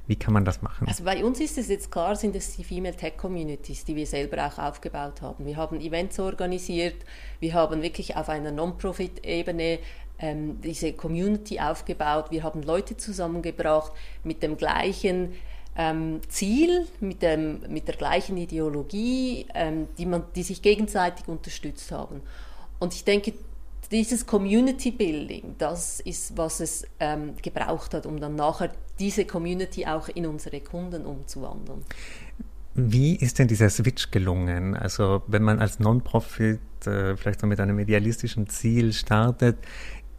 wie 0.06 0.16
kann 0.16 0.32
man 0.32 0.44
das 0.44 0.62
machen? 0.62 0.88
Also 0.88 1.04
bei 1.04 1.22
uns 1.22 1.38
ist 1.40 1.58
es 1.58 1.68
jetzt 1.68 1.90
klar, 1.90 2.16
sind 2.16 2.34
es 2.34 2.56
die 2.56 2.64
Female 2.64 2.96
Tech 2.96 3.16
Communities, 3.18 3.84
die 3.84 3.94
wir 3.94 4.06
selber 4.06 4.46
auch 4.46 4.58
aufgebaut 4.58 5.20
haben. 5.20 5.44
Wir 5.44 5.56
haben 5.56 5.80
Events 5.80 6.18
organisiert, 6.18 7.04
wir 7.40 7.52
haben 7.52 7.82
wirklich 7.82 8.16
auf 8.16 8.28
einer 8.30 8.50
Non-Profit-Ebene 8.50 9.80
ähm, 10.18 10.60
diese 10.62 10.94
Community 10.94 11.60
aufgebaut, 11.60 12.30
wir 12.30 12.42
haben 12.42 12.62
Leute 12.62 12.96
zusammengebracht 12.96 13.92
mit 14.24 14.42
dem 14.42 14.56
gleichen 14.56 15.34
ähm, 15.78 16.20
Ziel, 16.28 16.86
mit, 17.00 17.22
dem, 17.22 17.60
mit 17.68 17.86
der 17.86 17.94
gleichen 17.94 18.36
Ideologie, 18.36 19.46
ähm, 19.54 19.86
die, 19.96 20.06
man, 20.06 20.24
die 20.34 20.42
sich 20.42 20.60
gegenseitig 20.60 21.28
unterstützt 21.28 21.92
haben. 21.92 22.20
Und 22.80 22.94
ich 22.94 23.04
denke, 23.04 23.32
dieses 23.90 24.26
Community 24.26 24.90
Building, 24.90 25.54
das 25.56 26.00
ist, 26.00 26.36
was 26.36 26.60
es 26.60 26.84
ähm, 27.00 27.34
gebraucht 27.40 27.94
hat, 27.94 28.04
um 28.04 28.20
dann 28.20 28.34
nachher 28.34 28.72
diese 28.98 29.24
Community 29.24 29.86
auch 29.86 30.08
in 30.08 30.26
unsere 30.26 30.60
Kunden 30.60 31.06
umzuwandeln. 31.06 31.84
Wie 32.74 33.16
ist 33.16 33.38
denn 33.38 33.48
dieser 33.48 33.70
Switch 33.70 34.10
gelungen? 34.10 34.76
Also 34.76 35.22
wenn 35.26 35.42
man 35.42 35.58
als 35.60 35.78
Non-Profit 35.78 36.60
äh, 36.86 37.16
vielleicht 37.16 37.40
so 37.40 37.46
mit 37.46 37.60
einem 37.60 37.78
idealistischen 37.78 38.48
Ziel 38.48 38.92
startet, 38.92 39.56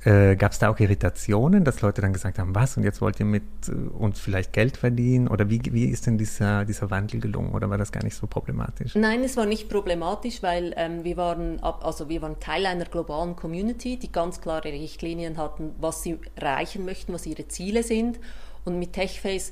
äh, 0.05 0.37
Gab 0.37 0.53
es 0.53 0.59
da 0.59 0.69
auch 0.69 0.79
Irritationen, 0.79 1.65
dass 1.65 1.81
Leute 1.81 2.01
dann 2.01 2.13
gesagt 2.13 2.39
haben, 2.39 2.55
was 2.55 2.77
und 2.77 2.83
jetzt 2.83 3.01
wollt 3.01 3.19
ihr 3.19 3.25
mit 3.25 3.43
äh, 3.67 3.71
uns 3.71 4.19
vielleicht 4.19 4.53
Geld 4.53 4.77
verdienen? 4.77 5.27
Oder 5.27 5.49
wie, 5.49 5.61
wie 5.71 5.85
ist 5.85 6.07
denn 6.07 6.17
dieser, 6.17 6.63
dieser 6.63 6.89
Wandel 6.89 7.19
gelungen? 7.19 7.51
Oder 7.51 7.69
war 7.69 7.77
das 7.77 7.91
gar 7.91 8.03
nicht 8.03 8.15
so 8.15 8.25
problematisch? 8.25 8.95
Nein, 8.95 9.23
es 9.23 9.35
war 9.35 9.45
nicht 9.45 9.67
problematisch, 9.67 10.41
weil 10.41 10.73
ähm, 10.77 11.03
wir, 11.03 11.17
waren 11.17 11.59
ab, 11.59 11.85
also 11.85 12.07
wir 12.07 12.21
waren 12.21 12.39
Teil 12.39 12.65
einer 12.65 12.85
globalen 12.85 13.35
Community, 13.35 13.97
die 13.97 14.11
ganz 14.11 14.39
klare 14.39 14.71
Richtlinien 14.71 15.37
hatten, 15.37 15.71
was 15.81 16.01
sie 16.01 16.17
erreichen 16.35 16.85
möchten, 16.85 17.11
was 17.11 17.25
ihre 17.25 17.49
Ziele 17.49 17.83
sind. 17.83 18.19
Und 18.63 18.79
mit 18.79 18.93
TechFace 18.93 19.51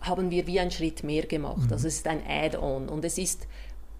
haben 0.00 0.30
wir 0.30 0.46
wie 0.46 0.60
einen 0.60 0.70
Schritt 0.70 1.04
mehr 1.04 1.24
gemacht. 1.24 1.66
Mhm. 1.66 1.72
Also 1.72 1.88
es 1.88 1.96
ist 1.96 2.06
ein 2.06 2.20
Add-on 2.28 2.90
und 2.90 3.02
es 3.02 3.16
ist 3.16 3.46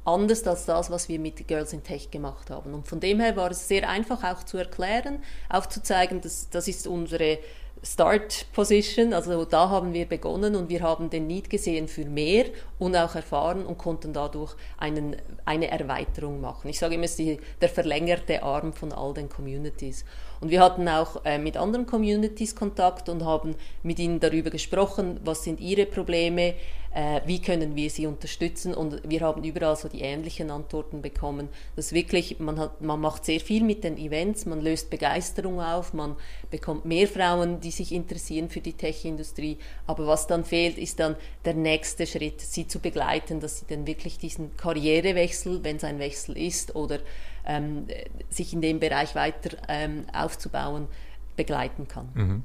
anders 0.07 0.47
als 0.47 0.67
das, 0.67 0.91
was 0.91 1.09
wir 1.09 1.19
mit 1.19 1.47
Girls 1.49 1.73
in 1.73 1.83
Tech 1.83 2.11
gemacht 2.11 2.51
haben. 2.51 2.75
Und 2.75 2.87
von 2.87 3.01
dem 3.01 3.21
her 3.21 3.37
war 3.37 3.51
es 3.51 3.69
sehr 3.69 3.89
einfach 3.89 4.23
auch 4.25 4.45
zu 4.45 4.57
erklären, 4.57 5.23
aufzuzeigen, 5.49 6.21
dass 6.21 6.49
das 6.51 6.69
ist 6.69 6.87
unsere 6.87 7.39
Start 7.83 8.47
Position, 8.53 9.13
also 9.13 9.45
da 9.45 9.69
haben 9.69 9.93
wir 9.93 10.07
begonnen 10.07 10.57
und 10.57 10.69
wir 10.69 10.81
haben 10.81 11.11
den 11.11 11.27
Need 11.27 11.51
gesehen 11.51 11.89
für 11.89 12.05
mehr 12.05 12.47
und 12.79 12.97
auch 12.97 13.15
erfahren 13.15 13.65
und 13.65 13.79
konnten 13.79 14.13
dadurch 14.13 14.57
einen, 14.79 15.17
eine 15.45 15.71
Erweiterung 15.71 16.41
machen. 16.41 16.69
Ich 16.69 16.79
sage 16.79 16.95
immer, 16.95 17.05
es 17.05 17.19
ist 17.19 17.39
der 17.61 17.69
verlängerte 17.69 18.43
Arm 18.43 18.73
von 18.73 18.93
all 18.93 19.15
den 19.15 19.29
Communities. 19.29 20.05
Und 20.41 20.51
wir 20.51 20.61
hatten 20.61 20.89
auch 20.89 21.25
äh, 21.25 21.39
mit 21.39 21.57
anderen 21.57 21.87
Communities 21.87 22.57
Kontakt 22.57 23.09
und 23.09 23.25
haben 23.25 23.55
mit 23.83 23.99
ihnen 23.99 24.21
darüber 24.21 24.51
gesprochen, 24.51 25.21
was 25.23 25.45
sind 25.45 25.61
ihre 25.61 25.87
Probleme, 25.87 26.55
äh, 26.97 27.21
wie 27.27 27.43
können 27.43 27.77
wir 27.77 27.91
sie 27.91 28.07
unterstützen. 28.07 28.73
Und 28.73 29.03
wir 29.07 29.21
haben 29.21 29.45
überall 29.45 29.77
so 29.77 29.87
die 29.87 30.01
ähnlichen 30.01 30.51
Antworten 30.51 31.03
bekommen, 31.03 31.51
dass 31.77 31.93
wirklich, 31.93 32.41
man, 32.41 32.59
hat, 32.59 32.81
man 32.81 32.99
macht 32.99 33.27
sehr 33.27 33.39
viel 33.39 33.63
mit 33.63 33.85
den 33.85 33.99
Events, 33.99 34.47
man 34.47 34.63
löst 34.63 34.89
Begeisterung 34.89 35.61
auf, 35.61 35.93
man 35.93 36.17
bekommt 36.51 36.87
mehr 36.87 37.07
Frauen, 37.07 37.61
die 37.61 37.71
sich 37.71 37.93
interessieren 37.93 38.49
für 38.49 38.63
die 38.63 38.73
Tech-Industrie. 38.73 39.59
Aber 39.87 40.07
was 40.07 40.27
dann 40.27 40.43
fehlt, 40.47 40.79
ist 40.79 40.99
dann 40.99 41.17
der 41.45 41.53
nächste 41.53 42.07
Schritt, 42.07 42.41
sie 42.41 42.67
zu 42.67 42.79
begleiten, 42.79 43.41
dass 43.41 43.61
sie 43.61 43.67
dann 43.69 43.87
wirklich 43.87 44.17
diesen 44.17 44.57
Karrierewechsel, 44.57 45.63
wenn 45.65 45.77
es 45.77 45.85
ein 45.85 45.99
Wechsel 45.99 46.39
ist, 46.39 46.75
oder 46.75 47.01
ähm, 47.45 47.89
sich 48.31 48.55
in 48.55 48.63
dem 48.63 48.81
Bereich 48.81 49.15
weiter 49.15 49.59
ähm, 49.69 50.07
aufzubauen, 50.15 50.89
begleiten 51.37 51.89
kann. 51.89 52.09
Mhm. 52.15 52.43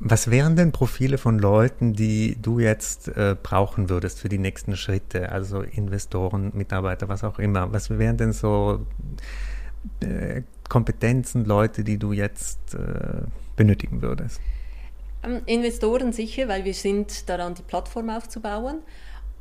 Was 0.00 0.30
wären 0.30 0.54
denn 0.54 0.70
Profile 0.70 1.18
von 1.18 1.40
Leuten, 1.40 1.92
die 1.92 2.36
du 2.40 2.60
jetzt 2.60 3.08
äh, 3.08 3.34
brauchen 3.40 3.88
würdest 3.88 4.20
für 4.20 4.28
die 4.28 4.38
nächsten 4.38 4.76
Schritte, 4.76 5.32
also 5.32 5.62
Investoren, 5.62 6.52
Mitarbeiter, 6.54 7.08
was 7.08 7.24
auch 7.24 7.40
immer? 7.40 7.72
Was 7.72 7.90
wären 7.90 8.16
denn 8.16 8.32
so 8.32 8.86
äh, 10.00 10.42
Kompetenzen, 10.68 11.44
Leute, 11.44 11.82
die 11.82 11.98
du 11.98 12.12
jetzt 12.12 12.74
äh, 12.74 13.22
benötigen 13.56 14.00
würdest? 14.00 14.40
Ähm, 15.24 15.40
Investoren 15.46 16.12
sicher, 16.12 16.46
weil 16.46 16.64
wir 16.64 16.74
sind 16.74 17.28
daran, 17.28 17.54
die 17.54 17.62
Plattform 17.62 18.08
aufzubauen 18.08 18.82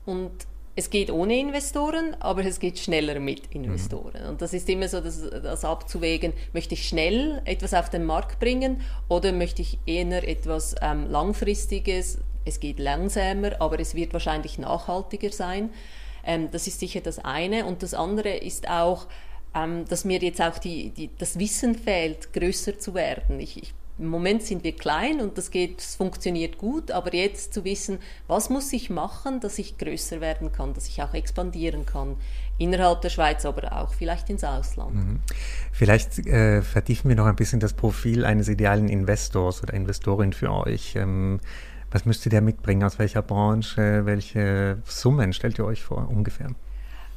und 0.05 0.31
es 0.77 0.91
geht 0.91 1.09
ohne 1.09 1.39
Investoren, 1.39 2.15
aber 2.19 2.45
es 2.45 2.59
geht 2.59 2.77
schneller 2.77 3.19
mit 3.19 3.47
Investoren. 3.47 4.21
Mhm. 4.21 4.29
Und 4.29 4.41
das 4.43 4.53
ist 4.53 4.69
immer 4.69 4.87
so 4.87 5.01
das, 5.01 5.27
das, 5.27 5.65
abzuwägen, 5.65 6.33
möchte 6.53 6.75
ich 6.75 6.87
schnell 6.87 7.41
etwas 7.45 7.73
auf 7.73 7.89
den 7.89 8.05
Markt 8.05 8.39
bringen 8.39 8.81
oder 9.09 9.31
möchte 9.31 9.63
ich 9.63 9.79
eher 9.87 10.27
etwas 10.27 10.75
ähm, 10.79 11.09
Langfristiges, 11.09 12.19
es 12.45 12.59
geht 12.59 12.77
langsamer, 12.77 13.59
aber 13.59 13.79
es 13.79 13.95
wird 13.95 14.13
wahrscheinlich 14.13 14.59
nachhaltiger 14.59 15.31
sein. 15.31 15.71
Ähm, 16.23 16.49
das 16.51 16.67
ist 16.67 16.79
sicher 16.79 17.01
das 17.01 17.17
eine. 17.17 17.65
Und 17.65 17.81
das 17.81 17.95
andere 17.95 18.37
ist 18.37 18.69
auch, 18.69 19.07
ähm, 19.55 19.83
dass 19.89 20.05
mir 20.05 20.19
jetzt 20.19 20.41
auch 20.41 20.59
die, 20.59 20.91
die, 20.91 21.09
das 21.17 21.39
Wissen 21.39 21.73
fehlt, 21.73 22.33
größer 22.33 22.77
zu 22.77 22.93
werden. 22.93 23.39
Ich, 23.39 23.63
ich 23.63 23.73
im 23.99 24.07
Moment 24.07 24.43
sind 24.43 24.63
wir 24.63 24.73
klein 24.73 25.21
und 25.21 25.37
das 25.37 25.49
geht, 25.51 25.79
das 25.79 25.95
funktioniert 25.95 26.57
gut, 26.57 26.91
aber 26.91 27.13
jetzt 27.13 27.53
zu 27.53 27.63
wissen, 27.65 27.99
was 28.27 28.49
muss 28.49 28.71
ich 28.73 28.89
machen, 28.89 29.39
dass 29.39 29.57
ich 29.57 29.77
größer 29.77 30.21
werden 30.21 30.51
kann, 30.51 30.73
dass 30.73 30.87
ich 30.87 31.01
auch 31.01 31.13
expandieren 31.13 31.85
kann 31.85 32.15
innerhalb 32.57 33.01
der 33.01 33.09
Schweiz, 33.09 33.45
aber 33.45 33.71
auch 33.73 33.93
vielleicht 33.93 34.29
ins 34.29 34.43
Ausland. 34.43 34.95
Mhm. 34.95 35.19
Vielleicht 35.71 36.19
äh, 36.27 36.61
vertiefen 36.61 37.09
wir 37.09 37.15
noch 37.15 37.25
ein 37.25 37.35
bisschen 37.35 37.59
das 37.59 37.73
Profil 37.73 38.25
eines 38.25 38.47
idealen 38.49 38.89
Investors 38.89 39.63
oder 39.63 39.73
Investorin 39.73 40.33
für 40.33 40.51
euch. 40.51 40.95
Ähm, 40.95 41.39
was 41.91 42.05
müsst 42.05 42.25
ihr 42.25 42.31
da 42.31 42.41
mitbringen? 42.41 42.83
Aus 42.83 42.99
welcher 42.99 43.21
Branche? 43.21 44.05
Welche 44.05 44.79
Summen 44.85 45.33
stellt 45.33 45.57
ihr 45.57 45.65
euch 45.65 45.83
vor 45.83 46.09
ungefähr? 46.09 46.49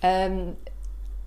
Ähm, 0.03 0.55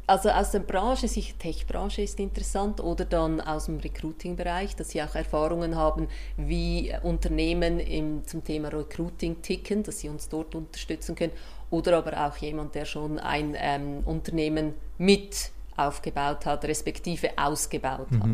also 0.06 0.30
aus 0.30 0.52
der 0.52 0.60
Branche, 0.60 1.08
sicher 1.08 1.38
Tech-Branche 1.40 2.02
ist 2.02 2.20
interessant 2.20 2.82
oder 2.82 3.06
dann 3.06 3.40
aus 3.40 3.66
dem 3.66 3.78
Recruiting-Bereich, 3.78 4.76
dass 4.76 4.90
sie 4.90 5.02
auch 5.02 5.16
Erfahrungen 5.16 5.76
haben, 5.76 6.08
wie 6.36 6.94
Unternehmen 7.04 7.80
im, 7.80 8.26
zum 8.26 8.44
Thema 8.44 8.68
Recruiting 8.68 9.42
ticken, 9.42 9.84
dass 9.84 10.00
sie 10.00 10.10
uns 10.10 10.28
dort 10.28 10.56
unterstützen 10.56 11.16
können 11.16 11.34
oder 11.70 11.98
aber 11.98 12.28
auch 12.28 12.38
jemand, 12.38 12.76
der 12.76 12.86
schon 12.86 13.18
ein 13.18 13.56
ähm, 13.58 14.04
Unternehmen 14.06 14.74
mit 14.98 15.52
aufgebaut 15.76 16.46
hat, 16.46 16.66
respektive 16.66 17.30
ausgebaut 17.38 18.12
mhm. 18.12 18.22
hat. 18.22 18.30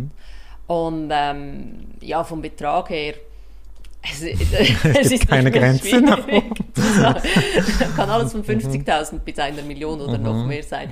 Und 0.67 1.09
ähm, 1.11 1.88
ja, 2.01 2.23
vom 2.23 2.41
Betrag 2.41 2.89
her 2.89 3.13
es, 4.01 4.21
es 4.83 5.11
ist 5.11 5.27
keine 5.27 5.51
Grenze. 5.51 6.01
Kann 7.95 8.09
alles 8.09 8.31
von 8.31 8.43
50.000 8.43 9.19
bis 9.19 9.38
einer 9.39 9.61
Million 9.61 9.99
oder 10.01 10.17
mhm. 10.17 10.23
noch 10.23 10.45
mehr 10.45 10.63
sein. 10.63 10.91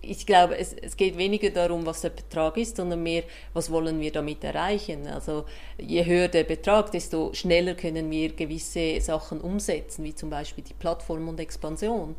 Ich 0.00 0.26
glaube, 0.26 0.56
es, 0.56 0.72
es, 0.72 0.96
geht 0.96 1.18
weniger 1.18 1.50
darum, 1.50 1.84
was 1.84 2.00
der 2.00 2.10
Betrag 2.10 2.56
ist, 2.56 2.76
sondern 2.76 3.02
mehr, 3.02 3.24
was 3.52 3.70
wollen 3.70 4.00
wir 4.00 4.10
damit 4.10 4.42
erreichen. 4.42 5.06
Also 5.06 5.44
je 5.78 6.04
höher 6.04 6.28
der 6.28 6.44
Betrag, 6.44 6.90
desto 6.92 7.32
schneller 7.34 7.74
können 7.74 8.10
wir 8.10 8.34
gewisse 8.34 9.00
Sachen 9.00 9.40
umsetzen, 9.40 10.04
wie 10.04 10.14
zum 10.14 10.30
Beispiel 10.30 10.64
die 10.64 10.74
Plattform 10.74 11.28
und 11.28 11.38
Expansion. 11.40 12.14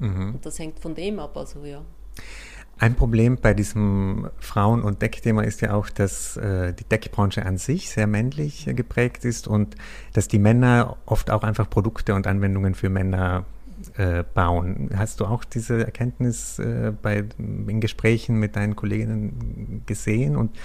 Mhm. 0.00 0.34
Und 0.34 0.46
das 0.46 0.58
hängt 0.58 0.80
von 0.80 0.94
dem 0.94 1.20
ab, 1.20 1.36
also 1.36 1.64
ja. 1.64 1.82
Ein 2.78 2.96
Problem 2.96 3.36
bei 3.36 3.54
diesem 3.54 4.28
Frauen- 4.40 4.82
und 4.82 5.02
Deckthema 5.02 5.42
ist 5.42 5.60
ja 5.60 5.74
auch, 5.74 5.88
dass 5.88 6.36
äh, 6.36 6.72
die 6.72 6.82
Deckbranche 6.82 7.46
an 7.46 7.56
sich 7.56 7.90
sehr 7.90 8.08
männlich 8.08 8.66
geprägt 8.74 9.24
ist 9.24 9.46
und 9.46 9.76
dass 10.14 10.26
die 10.26 10.40
Männer 10.40 10.96
oft 11.06 11.30
auch 11.30 11.44
einfach 11.44 11.70
Produkte 11.70 12.14
und 12.14 12.26
Anwendungen 12.26 12.74
für 12.74 12.88
Männer 12.88 13.44
äh, 13.96 14.24
bauen. 14.34 14.90
Hast 14.96 15.20
du 15.20 15.26
auch 15.26 15.44
diese 15.44 15.84
Erkenntnis 15.84 16.58
äh, 16.58 16.92
bei, 17.00 17.24
in 17.38 17.80
Gesprächen 17.80 18.36
mit 18.36 18.56
deinen 18.56 18.76
Kolleginnen 18.76 19.82
gesehen? 19.86 20.36
Und 20.36 20.56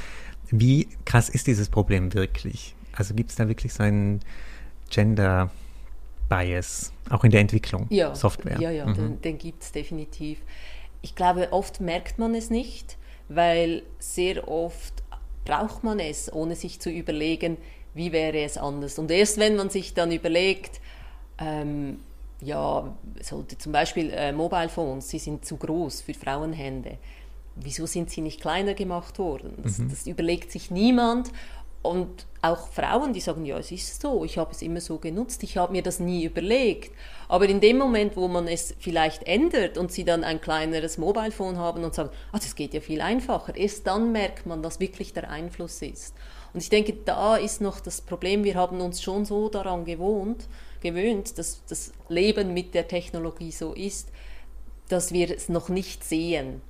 wie 0.49 0.87
krass 1.05 1.29
ist 1.29 1.47
dieses 1.47 1.69
Problem 1.69 2.13
wirklich? 2.13 2.75
Also 2.93 3.13
gibt 3.13 3.29
es 3.29 3.35
da 3.35 3.47
wirklich 3.47 3.73
so 3.73 3.83
einen 3.83 4.21
Gender 4.89 5.51
Bias, 6.29 6.93
auch 7.09 7.23
in 7.23 7.31
der 7.31 7.41
Entwicklung 7.41 7.87
ja, 7.89 8.15
Software? 8.15 8.59
Ja, 8.59 8.71
ja, 8.71 8.85
mhm. 8.85 8.93
den, 8.93 9.21
den 9.21 9.37
gibt 9.37 9.63
es 9.63 9.71
definitiv. 9.71 10.39
Ich 11.01 11.15
glaube, 11.15 11.49
oft 11.51 11.79
merkt 11.79 12.19
man 12.19 12.35
es 12.35 12.49
nicht, 12.49 12.97
weil 13.29 13.83
sehr 13.99 14.47
oft 14.47 15.03
braucht 15.45 15.83
man 15.83 15.99
es, 15.99 16.31
ohne 16.31 16.55
sich 16.55 16.79
zu 16.79 16.89
überlegen, 16.89 17.57
wie 17.93 18.11
wäre 18.11 18.39
es 18.39 18.57
anders. 18.57 18.99
Und 18.99 19.11
erst 19.11 19.37
wenn 19.39 19.55
man 19.55 19.69
sich 19.69 19.93
dann 19.93 20.11
überlegt, 20.11 20.81
ähm, 21.39 21.99
ja, 22.41 22.95
sollte 23.21 23.57
zum 23.57 23.71
Beispiel 23.71 24.11
äh, 24.11 24.31
Mobile 24.31 24.69
Phones, 24.69 25.09
sie 25.09 25.19
sind 25.19 25.45
zu 25.45 25.57
groß 25.57 26.01
für 26.01 26.13
Frauenhände. 26.13 26.97
Wieso 27.55 27.87
sind 27.87 28.11
sie 28.11 28.21
nicht 28.21 28.41
kleiner 28.41 28.75
gemacht 28.75 29.17
worden? 29.17 29.53
Das, 29.63 29.79
mhm. 29.79 29.89
das 29.89 30.05
überlegt 30.05 30.51
sich 30.51 30.69
niemand. 30.69 31.31
Und 31.81 32.25
auch 32.41 32.67
Frauen, 32.67 33.13
die 33.13 33.21
sagen, 33.21 33.45
ja, 33.45 33.57
es 33.57 33.71
ist 33.71 34.01
so, 34.01 34.25
ich 34.25 34.37
habe 34.37 34.51
es 34.51 34.61
immer 34.61 34.81
so 34.81 34.97
genutzt, 34.97 35.41
ich 35.43 35.57
habe 35.57 35.71
mir 35.71 35.81
das 35.81 35.99
nie 35.99 36.25
überlegt. 36.25 36.91
Aber 37.29 37.47
in 37.47 37.61
dem 37.61 37.77
Moment, 37.77 38.17
wo 38.17 38.27
man 38.27 38.47
es 38.47 38.75
vielleicht 38.79 39.23
ändert 39.23 39.77
und 39.77 39.91
sie 39.91 40.03
dann 40.03 40.23
ein 40.23 40.41
kleineres 40.41 40.97
Mobilephone 40.97 41.57
haben 41.57 41.83
und 41.83 41.93
sagen, 41.95 42.09
ah, 42.31 42.39
das 42.39 42.55
geht 42.55 42.73
ja 42.73 42.81
viel 42.81 43.01
einfacher, 43.01 43.55
erst 43.55 43.87
dann 43.87 44.11
merkt 44.11 44.45
man, 44.45 44.63
was 44.63 44.79
wirklich 44.79 45.13
der 45.13 45.29
Einfluss 45.29 45.81
ist. 45.81 46.13
Und 46.53 46.61
ich 46.61 46.69
denke, 46.69 46.93
da 47.05 47.37
ist 47.37 47.61
noch 47.61 47.79
das 47.79 48.01
Problem, 48.01 48.43
wir 48.43 48.55
haben 48.55 48.81
uns 48.81 49.01
schon 49.01 49.25
so 49.25 49.47
daran 49.47 49.85
gewohnt, 49.85 50.47
gewöhnt, 50.81 51.37
dass 51.37 51.63
das 51.67 51.91
Leben 52.09 52.53
mit 52.53 52.73
der 52.73 52.87
Technologie 52.87 53.51
so 53.51 53.73
ist, 53.73 54.09
dass 54.89 55.11
wir 55.11 55.31
es 55.31 55.49
noch 55.49 55.69
nicht 55.69 56.03
sehen. 56.03 56.61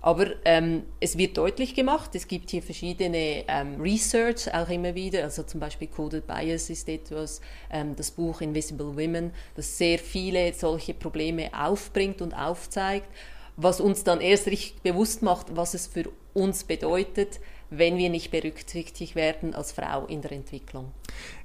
Aber 0.00 0.26
ähm, 0.44 0.84
es 1.00 1.18
wird 1.18 1.36
deutlich 1.36 1.74
gemacht, 1.74 2.14
es 2.14 2.28
gibt 2.28 2.50
hier 2.50 2.62
verschiedene 2.62 3.44
ähm, 3.48 3.80
Research 3.80 4.52
auch 4.54 4.68
immer 4.68 4.94
wieder, 4.94 5.24
also 5.24 5.42
zum 5.42 5.58
Beispiel 5.58 5.88
Coded 5.88 6.24
Bias 6.26 6.70
ist 6.70 6.88
etwas, 6.88 7.40
ähm, 7.70 7.96
das 7.96 8.12
Buch 8.12 8.40
Invisible 8.40 8.96
Women, 8.96 9.32
das 9.56 9.76
sehr 9.76 9.98
viele 9.98 10.54
solche 10.54 10.94
Probleme 10.94 11.50
aufbringt 11.52 12.22
und 12.22 12.32
aufzeigt, 12.32 13.08
was 13.56 13.80
uns 13.80 14.04
dann 14.04 14.20
erst 14.20 14.46
richtig 14.46 14.80
bewusst 14.82 15.22
macht, 15.22 15.56
was 15.56 15.74
es 15.74 15.88
für 15.88 16.04
uns 16.32 16.62
bedeutet, 16.62 17.40
wenn 17.70 17.98
wir 17.98 18.08
nicht 18.08 18.30
berücksichtigt 18.30 19.16
werden 19.16 19.52
als 19.52 19.72
Frau 19.72 20.06
in 20.06 20.22
der 20.22 20.30
Entwicklung. 20.30 20.92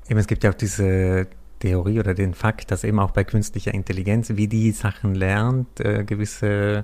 Eben, 0.07 0.19
es 0.19 0.27
gibt 0.27 0.43
ja 0.43 0.51
auch 0.51 0.55
diese 0.55 1.27
Theorie 1.63 1.97
oder 1.99 2.13
den 2.13 2.33
Fakt, 2.33 2.71
dass 2.71 2.83
eben 2.83 2.99
auch 2.99 3.11
bei 3.11 3.23
künstlicher 3.23 3.73
Intelligenz, 3.73 4.31
wie 4.35 4.49
die 4.49 4.71
Sachen 4.71 5.15
lernt, 5.15 5.79
äh, 5.79 6.03
gewisse 6.03 6.83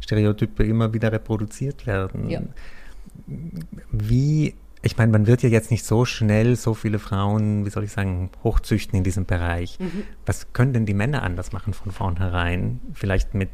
Stereotype 0.00 0.62
immer 0.62 0.94
wieder 0.94 1.10
reproduziert 1.10 1.84
werden. 1.84 2.30
Ja. 2.30 2.40
Wie, 3.90 4.54
ich 4.82 4.96
meine, 4.96 5.10
man 5.10 5.26
wird 5.26 5.42
ja 5.42 5.48
jetzt 5.48 5.72
nicht 5.72 5.84
so 5.84 6.04
schnell 6.04 6.54
so 6.54 6.74
viele 6.74 7.00
Frauen, 7.00 7.66
wie 7.66 7.70
soll 7.70 7.82
ich 7.82 7.90
sagen, 7.90 8.30
hochzüchten 8.44 8.96
in 8.96 9.02
diesem 9.02 9.26
Bereich. 9.26 9.80
Mhm. 9.80 10.04
Was 10.26 10.52
können 10.52 10.74
denn 10.74 10.86
die 10.86 10.94
Männer 10.94 11.24
anders 11.24 11.50
machen 11.50 11.74
von 11.74 11.90
vornherein? 11.90 12.80
Vielleicht 12.94 13.34
mit, 13.34 13.50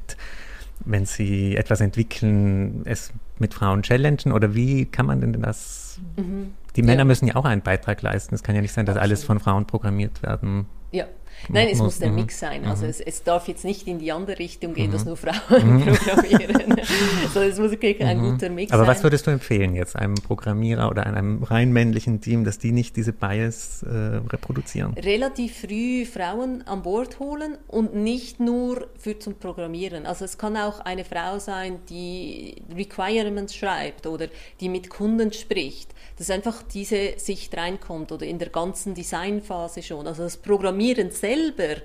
wenn 0.84 1.06
sie 1.06 1.56
etwas 1.56 1.80
entwickeln, 1.80 2.82
es 2.84 3.14
mit 3.38 3.54
Frauen 3.54 3.82
challengen 3.82 4.30
oder 4.30 4.54
wie 4.54 4.84
kann 4.84 5.06
man 5.06 5.22
denn 5.22 5.40
das 5.40 6.00
mhm. 6.18 6.52
Die 6.76 6.82
Männer 6.82 7.00
ja. 7.00 7.04
müssen 7.04 7.26
ja 7.26 7.36
auch 7.36 7.44
einen 7.44 7.62
Beitrag 7.62 8.02
leisten. 8.02 8.34
Es 8.34 8.42
kann 8.42 8.54
ja 8.54 8.60
nicht 8.60 8.72
sein, 8.72 8.86
dass 8.86 8.96
Absolut. 8.96 9.10
alles 9.10 9.24
von 9.24 9.40
Frauen 9.40 9.66
programmiert 9.66 10.22
werden 10.22 10.66
ja. 10.92 11.06
Nein, 11.48 11.68
es 11.70 11.78
muss 11.78 11.98
der 11.98 12.10
mhm. 12.10 12.16
Mix 12.16 12.38
sein. 12.38 12.64
Also 12.64 12.84
mhm. 12.84 12.90
es, 12.90 13.00
es, 13.00 13.22
darf 13.22 13.48
jetzt 13.48 13.64
nicht 13.64 13.86
in 13.86 13.98
die 13.98 14.12
andere 14.12 14.38
Richtung 14.38 14.74
gehen, 14.74 14.90
dass 14.90 15.02
mhm. 15.02 15.08
nur 15.08 15.16
Frauen 15.16 15.84
programmieren. 15.84 16.76
so, 17.34 17.40
es 17.40 17.58
muss 17.58 17.70
wirklich 17.70 18.00
ein 18.00 18.20
guter 18.20 18.48
Mix 18.50 18.72
Aber 18.72 18.84
sein. 18.84 18.94
was 18.94 19.02
würdest 19.02 19.26
du 19.26 19.30
empfehlen 19.30 19.74
jetzt 19.74 19.96
einem 19.96 20.14
Programmierer 20.14 20.90
oder 20.90 21.06
einem 21.06 21.42
rein 21.42 21.72
männlichen 21.72 22.20
Team, 22.20 22.44
dass 22.44 22.58
die 22.58 22.72
nicht 22.72 22.96
diese 22.96 23.12
Bias 23.12 23.82
äh, 23.82 23.88
reproduzieren? 23.88 24.94
Relativ 24.94 25.60
früh 25.60 26.04
Frauen 26.04 26.66
an 26.66 26.82
Bord 26.82 27.18
holen 27.20 27.58
und 27.68 27.94
nicht 27.94 28.40
nur 28.40 28.88
für 28.98 29.18
zum 29.18 29.34
Programmieren. 29.34 30.06
Also 30.06 30.24
es 30.24 30.38
kann 30.38 30.56
auch 30.56 30.80
eine 30.80 31.04
Frau 31.04 31.38
sein, 31.38 31.78
die 31.88 32.56
Requirements 32.74 33.54
schreibt 33.54 34.06
oder 34.06 34.28
die 34.60 34.68
mit 34.68 34.90
Kunden 34.90 35.32
spricht, 35.32 35.94
dass 36.18 36.30
einfach 36.30 36.62
diese 36.62 37.14
Sicht 37.18 37.56
reinkommt 37.56 38.10
oder 38.10 38.26
in 38.26 38.38
der 38.38 38.48
ganzen 38.48 38.94
Designphase 38.94 39.82
schon. 39.82 40.06
Also 40.06 40.22
das 40.22 40.36
Programmieren 40.36 41.10
selbst 41.10 41.35
selber 41.36 41.82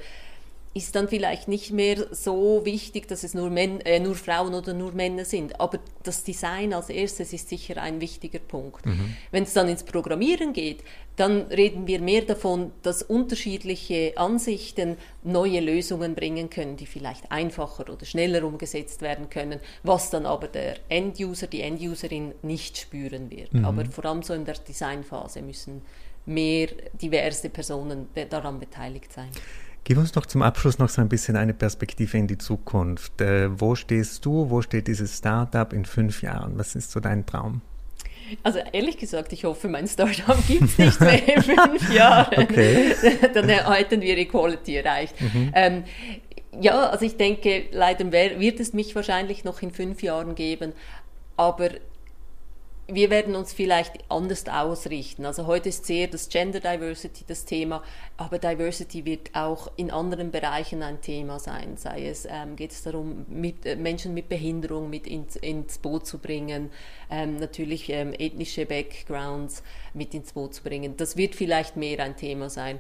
ist 0.74 0.96
dann 0.96 1.10
vielleicht 1.10 1.50
nicht 1.50 1.72
mehr 1.72 2.08
so 2.12 2.62
wichtig, 2.64 3.06
dass 3.10 3.26
es 3.26 3.34
nur, 3.34 3.50
Män 3.50 3.82
äh, 3.82 4.00
nur 4.00 4.16
Frauen 4.16 4.54
oder 4.54 4.74
nur 4.74 4.94
Männer 4.94 5.26
sind. 5.26 5.60
Aber 5.60 5.80
das 6.04 6.24
Design 6.24 6.74
als 6.74 6.90
erstes 6.90 7.34
ist 7.34 7.50
sicher 7.50 7.82
ein 7.82 8.00
wichtiger 8.00 8.40
Punkt. 8.40 8.86
Mhm. 8.86 9.18
Wenn 9.32 9.44
es 9.44 9.52
dann 9.52 9.68
ins 9.68 9.84
Programmieren 9.84 10.54
geht, 10.54 10.82
dann 11.18 11.42
reden 11.48 11.88
wir 11.88 12.00
mehr 12.00 12.22
davon, 12.22 12.72
dass 12.84 13.04
unterschiedliche 13.04 14.14
Ansichten 14.16 14.96
neue 15.24 15.60
Lösungen 15.60 16.16
bringen 16.16 16.50
können, 16.50 16.78
die 16.78 16.86
vielleicht 16.86 17.30
einfacher 17.34 17.92
oder 17.92 18.06
schneller 18.06 18.46
umgesetzt 18.46 19.02
werden 19.02 19.30
können, 19.30 19.60
was 19.84 20.10
dann 20.10 20.26
aber 20.26 20.48
der 20.48 20.78
Enduser, 20.88 21.48
die 21.48 21.64
Enduserin 21.64 22.32
nicht 22.44 22.78
spüren 22.78 23.30
wird. 23.30 23.54
Mhm. 23.54 23.66
Aber 23.66 23.84
vor 23.86 24.06
allem 24.06 24.24
so 24.24 24.34
in 24.34 24.46
der 24.46 24.56
Designphase 24.56 25.42
müssen 25.42 25.82
mehr 26.26 26.68
diverse 26.94 27.50
Personen 27.50 28.08
daran 28.30 28.60
beteiligt 28.60 29.12
sein. 29.14 29.30
Gib 29.84 29.98
uns 29.98 30.12
doch 30.12 30.28
zum 30.28 30.44
Abschluss 30.44 30.78
noch 30.78 30.90
so 30.90 31.02
ein 31.02 31.10
bisschen 31.10 31.36
eine 31.36 31.54
Perspektive 31.54 32.18
in 32.18 32.28
die 32.28 32.38
Zukunft. 32.38 33.20
Äh, 33.20 33.60
wo 33.60 33.76
stehst 33.76 34.24
du? 34.26 34.50
Wo 34.50 34.62
steht 34.62 34.88
dieses 34.88 35.18
Startup 35.18 35.74
in 35.74 35.86
fünf 35.86 36.22
Jahren? 36.22 36.58
Was 36.58 36.76
ist 36.76 36.92
so 36.92 37.00
dein 37.00 37.26
Traum? 37.26 37.62
Also 38.44 38.60
ehrlich 38.72 38.98
gesagt, 38.98 39.34
ich 39.34 39.44
hoffe, 39.44 39.68
mein 39.68 39.88
Startup 39.88 40.38
gibt 40.48 40.64
es 40.64 40.78
nicht 40.78 41.02
mehr 41.02 41.36
in 41.36 41.42
fünf 41.42 41.94
Jahren. 41.94 42.44
Okay. 42.44 42.94
Dann 43.34 43.50
hätten 43.50 44.02
wir 44.02 44.18
Equality 44.18 44.76
erreicht. 44.78 45.20
Mhm. 45.20 45.52
Ähm, 45.56 45.84
ja, 46.60 46.90
also 46.90 47.06
ich 47.06 47.18
denke, 47.18 47.66
leider 47.72 48.12
wird 48.12 48.60
es 48.60 48.74
mich 48.74 48.96
wahrscheinlich 48.96 49.44
noch 49.44 49.62
in 49.62 49.72
fünf 49.72 50.04
Jahren 50.04 50.36
geben, 50.36 50.74
aber 51.38 51.70
wir 52.88 53.10
werden 53.10 53.36
uns 53.36 53.54
vielleicht 53.54 53.94
anders 54.10 54.48
ausrichten. 54.48 55.26
Also 55.26 55.48
heute 55.48 55.70
ist 55.70 55.86
sehr 55.86 56.08
das 56.08 56.30
Gender 56.30 56.60
Diversity 56.60 57.24
das 57.26 57.46
Thema, 57.46 57.84
aber 58.18 58.38
Diversity 58.38 59.06
wird 59.06 59.34
auch 59.34 59.72
in 59.78 59.92
anderen 59.92 60.32
Bereichen 60.32 60.84
ein 60.84 61.02
Thema 61.02 61.40
sein. 61.40 61.78
Sei 61.78 62.08
es 62.08 62.26
ähm, 62.30 62.56
geht 62.56 62.72
es 62.72 62.84
darum, 62.84 63.26
mit, 63.30 63.66
äh, 63.66 63.76
Menschen 63.76 64.14
mit 64.14 64.30
Behinderung 64.30 64.90
mit 64.90 65.08
ins, 65.08 65.36
ins 65.36 65.78
Boot 65.78 66.06
zu 66.06 66.18
bringen, 66.18 66.70
ähm, 67.10 67.38
natürlich 67.38 67.90
ähm, 67.90 68.14
ethnische 68.14 68.66
Backgrounds 68.66 69.64
mit 69.94 70.14
ins 70.14 70.34
Boot 70.34 70.56
zu 70.56 70.64
bringen. 70.64 70.98
Das 70.98 71.16
wird 71.18 71.36
vielleicht 71.36 71.78
mehr 71.78 72.00
ein 72.00 72.18
Thema 72.18 72.50
sein. 72.50 72.80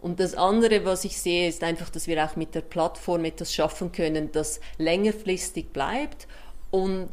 Und 0.00 0.18
das 0.18 0.34
andere, 0.34 0.86
was 0.86 1.04
ich 1.04 1.18
sehe, 1.18 1.48
ist 1.48 1.62
einfach, 1.62 1.90
dass 1.90 2.06
wir 2.06 2.24
auch 2.24 2.36
mit 2.36 2.54
der 2.54 2.62
Plattform 2.62 3.24
etwas 3.26 3.52
schaffen 3.52 3.92
können, 3.92 4.32
das 4.32 4.60
längerfristig 4.78 5.72
bleibt 5.72 6.26
und 6.70 7.10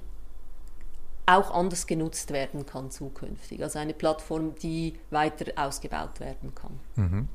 auch 1.27 1.51
anders 1.51 1.85
genutzt 1.85 2.31
werden 2.31 2.65
kann 2.65 2.89
zukünftig. 2.89 3.61
Also 3.61 3.79
eine 3.79 3.93
Plattform, 3.93 4.55
die 4.55 4.93
weiter 5.11 5.51
ausgebaut 5.55 6.19
werden 6.19 6.55
kann. 6.55 6.79
Mhm. 6.95 7.27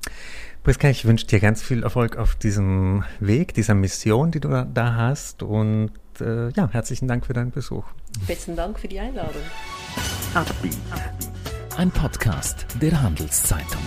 Priska, 0.64 0.88
ich 0.88 1.04
wünsche 1.04 1.26
dir 1.26 1.40
ganz 1.40 1.62
viel 1.62 1.82
Erfolg 1.82 2.16
auf 2.16 2.34
diesem 2.34 3.04
Weg, 3.20 3.54
dieser 3.54 3.74
Mission, 3.74 4.30
die 4.30 4.40
du 4.40 4.48
da 4.48 4.94
hast. 4.96 5.42
Und 5.42 5.92
äh, 6.20 6.48
ja, 6.50 6.68
herzlichen 6.70 7.06
Dank 7.06 7.26
für 7.26 7.34
deinen 7.34 7.50
Besuch. 7.50 7.84
Besten 8.26 8.56
Dank 8.56 8.80
für 8.80 8.88
die 8.88 8.98
Einladung. 8.98 9.42
Ein 11.76 11.90
Podcast 11.90 12.66
der 12.80 13.00
Handelszeitung. 13.00 13.82